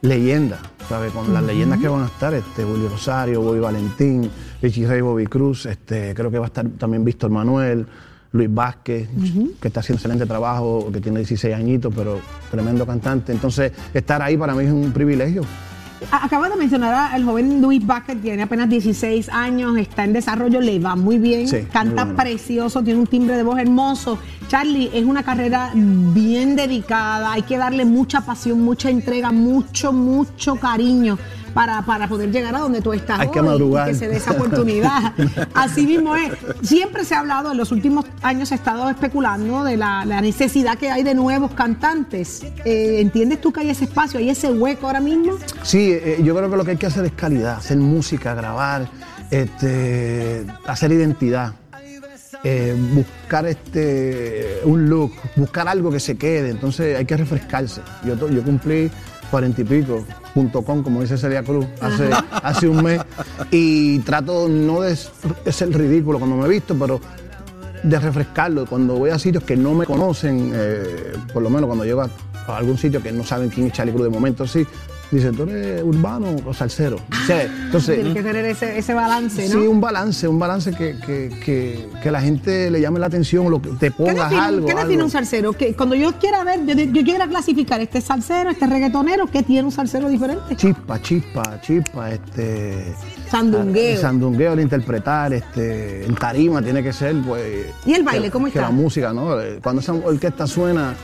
[0.00, 1.12] leyendas, ¿sabes?
[1.12, 4.30] Con las leyendas que van a estar, este, Willy Rosario, Bobby Valentín,
[4.62, 7.86] Richie Rey, Bobby Cruz, este, creo que va a estar también Víctor Manuel,
[8.30, 9.08] Luis Vázquez,
[9.60, 13.32] que está haciendo excelente trabajo, que tiene 16 añitos, pero tremendo cantante.
[13.32, 15.42] Entonces, estar ahí para mí es un privilegio.
[16.10, 20.78] Acabas de mencionar al joven Luis Vázquez, tiene apenas 16 años, está en desarrollo, le
[20.78, 22.16] va muy bien, Sí, muy canta bueno.
[22.16, 24.18] precioso, tiene un timbre de voz hermoso.
[24.48, 30.56] Charlie, es una carrera bien dedicada, hay que darle mucha pasión, mucha entrega, mucho, mucho
[30.56, 31.18] cariño
[31.58, 33.88] para, para poder llegar a donde tú estás Hay que hoy y madrugar.
[33.88, 35.12] que se dé esa oportunidad.
[35.54, 36.30] Así mismo es.
[36.62, 40.20] Siempre se ha hablado, en los últimos años se ha estado especulando de la, la
[40.20, 42.44] necesidad que hay de nuevos cantantes.
[42.64, 45.32] Eh, ¿Entiendes tú que hay ese espacio, hay ese hueco ahora mismo?
[45.64, 48.88] Sí, eh, yo creo que lo que hay que hacer es calidad, hacer música, grabar,
[49.32, 51.54] este, hacer identidad,
[52.44, 56.50] eh, buscar este, un look, buscar algo que se quede.
[56.50, 57.80] Entonces hay que refrescarse.
[58.04, 58.92] Yo, yo cumplí
[59.30, 60.04] cuarenta y pico,
[60.34, 62.10] punto com, como dice Celia Cruz, hace,
[62.42, 63.00] hace un mes,
[63.50, 67.00] y trato no de ser ridículo cuando me he visto, pero
[67.82, 68.66] de refrescarlo.
[68.66, 72.10] Cuando voy a sitios que no me conocen, eh, por lo menos cuando llego a,
[72.46, 74.66] a algún sitio que no saben quién es Charlie Cruz de momento, sí,
[75.10, 76.96] dicen, ¿tú eres urbano o salsero?
[76.96, 79.70] O sea, entonces, Tiene que tener ese, ese balance, sí, ¿no?
[79.70, 83.60] un balance, un balance que, que, que, que la gente le llame la atención, lo
[83.62, 84.66] que te ¿Qué pongas define, algo.
[84.66, 85.04] qué define algo.
[85.04, 85.52] un salsero?
[85.52, 89.64] Que cuando yo quiera ver, yo, yo quiera clasificar este salsero, este reggaetonero, ¿qué tiene
[89.64, 90.56] un salsero diferente?
[90.56, 92.94] Chispa, chispa, chispa, este.
[93.30, 94.00] Sandungueo.
[94.00, 97.66] Sandungueo al interpretar, este, en tarima tiene que ser, pues.
[97.86, 98.62] ¿Y el baile, que- cómo que está?
[98.62, 99.36] la música, ¿no?
[99.62, 100.94] Cuando esa orquesta suena,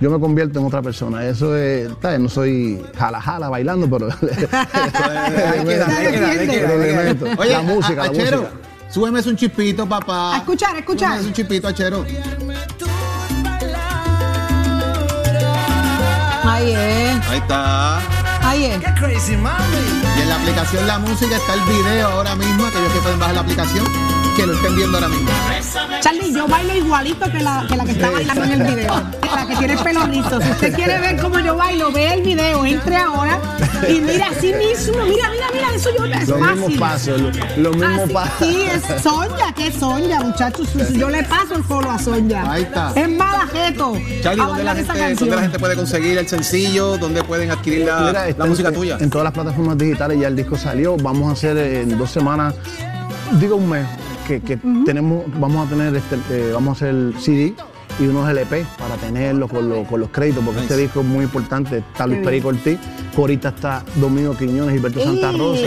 [0.00, 1.24] yo me convierto en otra persona.
[1.26, 2.20] Eso es, ¿sabes?
[2.20, 4.08] no soy jala jala bailando, pero.
[7.38, 8.56] Oye, la música, a- la Achero, música.
[8.90, 10.34] súbeme un chispito, papá.
[10.34, 11.10] A escuchar, a escuchar.
[11.12, 12.04] Súbeme un chispito, Achero.
[16.42, 17.98] Ahí es, Ahí está.
[18.48, 18.80] ahí es.
[19.30, 23.34] Y en la aplicación La Música está el video ahora mismo, aquellos que pueden bajar
[23.34, 23.84] la aplicación,
[24.40, 25.28] que lo estén viendo ahora mismo.
[26.00, 28.94] Charlie, yo bailo igualito que la que, la que está bailando en el video.
[29.34, 30.40] La que tiene el pelo rizo.
[30.40, 33.38] Si usted quiere ver cómo yo bailo, ve el video, entre ahora
[33.88, 34.94] y mira así mismo.
[35.04, 36.78] Mira, mira, mira, eso yo es Los mismos fácil.
[36.78, 38.48] pasos, los los mismos Así- pasos.
[38.48, 40.68] Sí, es Sonja, que es Sonja, muchachos.
[40.94, 42.50] Yo le paso el follow a Sonja.
[42.50, 42.92] Ahí está.
[42.96, 43.92] Es malajeto.
[44.22, 46.96] Charlie, a ¿dónde la, gente, ¿dónde la gente puede conseguir el sencillo?
[46.98, 48.96] ¿Dónde pueden adquirir la, Mira, la está música en, tuya?
[49.00, 50.96] En todas las plataformas digitales ya el disco salió.
[50.96, 52.54] Vamos a hacer en dos semanas,
[53.32, 53.86] digo un mes,
[54.26, 57.54] que, que tenemos, vamos a tener este, eh, vamos a hacer el CD
[57.98, 61.24] y unos LP para tenerlo con, lo- con los créditos, porque este disco es muy
[61.24, 61.78] importante.
[61.78, 62.78] Está Luis Perico Ortiz,
[63.16, 65.60] ahorita está Domingo Quiñones, Gilberto Santa Rosa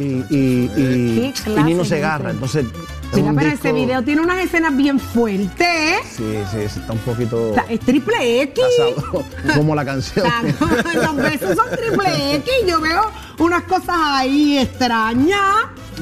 [0.00, 2.30] y, y, y- y Nino Segarra.
[2.30, 5.96] Entonces, es Mira, un pero disco- ese video tiene unas escenas bien fuertes.
[6.16, 8.64] Sí, sí, está un poquito es triple X.
[9.02, 9.24] casado,
[9.56, 10.26] como la canción.
[10.94, 12.50] Los besos son triple X.
[12.66, 13.02] Yo veo
[13.38, 15.38] unas cosas ahí extrañas.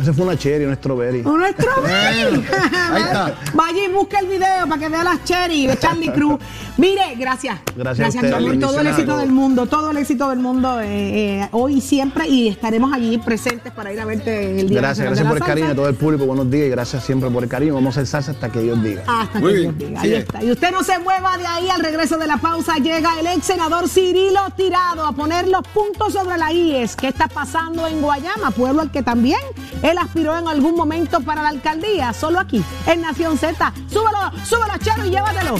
[0.01, 1.20] Ese fue una cherry, un strawberry.
[1.20, 2.45] Un strawberry.
[2.93, 3.34] Ahí está.
[3.55, 6.40] Vaya y busca el video para que vea las cherry de Charlie Cruz.
[6.76, 7.59] Mire, gracias.
[7.76, 8.59] Gracias a ustedes, mi amor.
[8.61, 12.26] Todo el éxito del mundo, todo el éxito del mundo eh, eh, hoy y siempre.
[12.28, 15.68] Y estaremos allí presentes para ir a verte el día Gracias, gracias por el cariño
[15.68, 16.24] a todo el público.
[16.26, 17.74] Buenos días y gracias siempre por el cariño.
[17.74, 19.03] Vamos a hacer salsa hasta que Dios diga.
[19.07, 20.01] Hasta Muy que bien, Dios diga.
[20.01, 20.20] sí Ahí es.
[20.24, 20.43] está.
[20.43, 21.68] Y usted no se mueva de ahí.
[21.68, 26.12] Al regreso de la pausa llega el ex senador Cirilo Tirado a poner los puntos
[26.14, 26.97] sobre la IES.
[26.97, 28.51] ¿Qué está pasando en Guayama?
[28.53, 29.40] Pueblo al que también
[29.83, 33.72] él aspiró en algún momento para la alcaldía, solo aquí, en Nación Z.
[33.89, 35.57] Súbelo, súbelo, Charo, y llévatelo.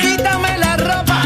[0.00, 1.22] Quítame la ropa.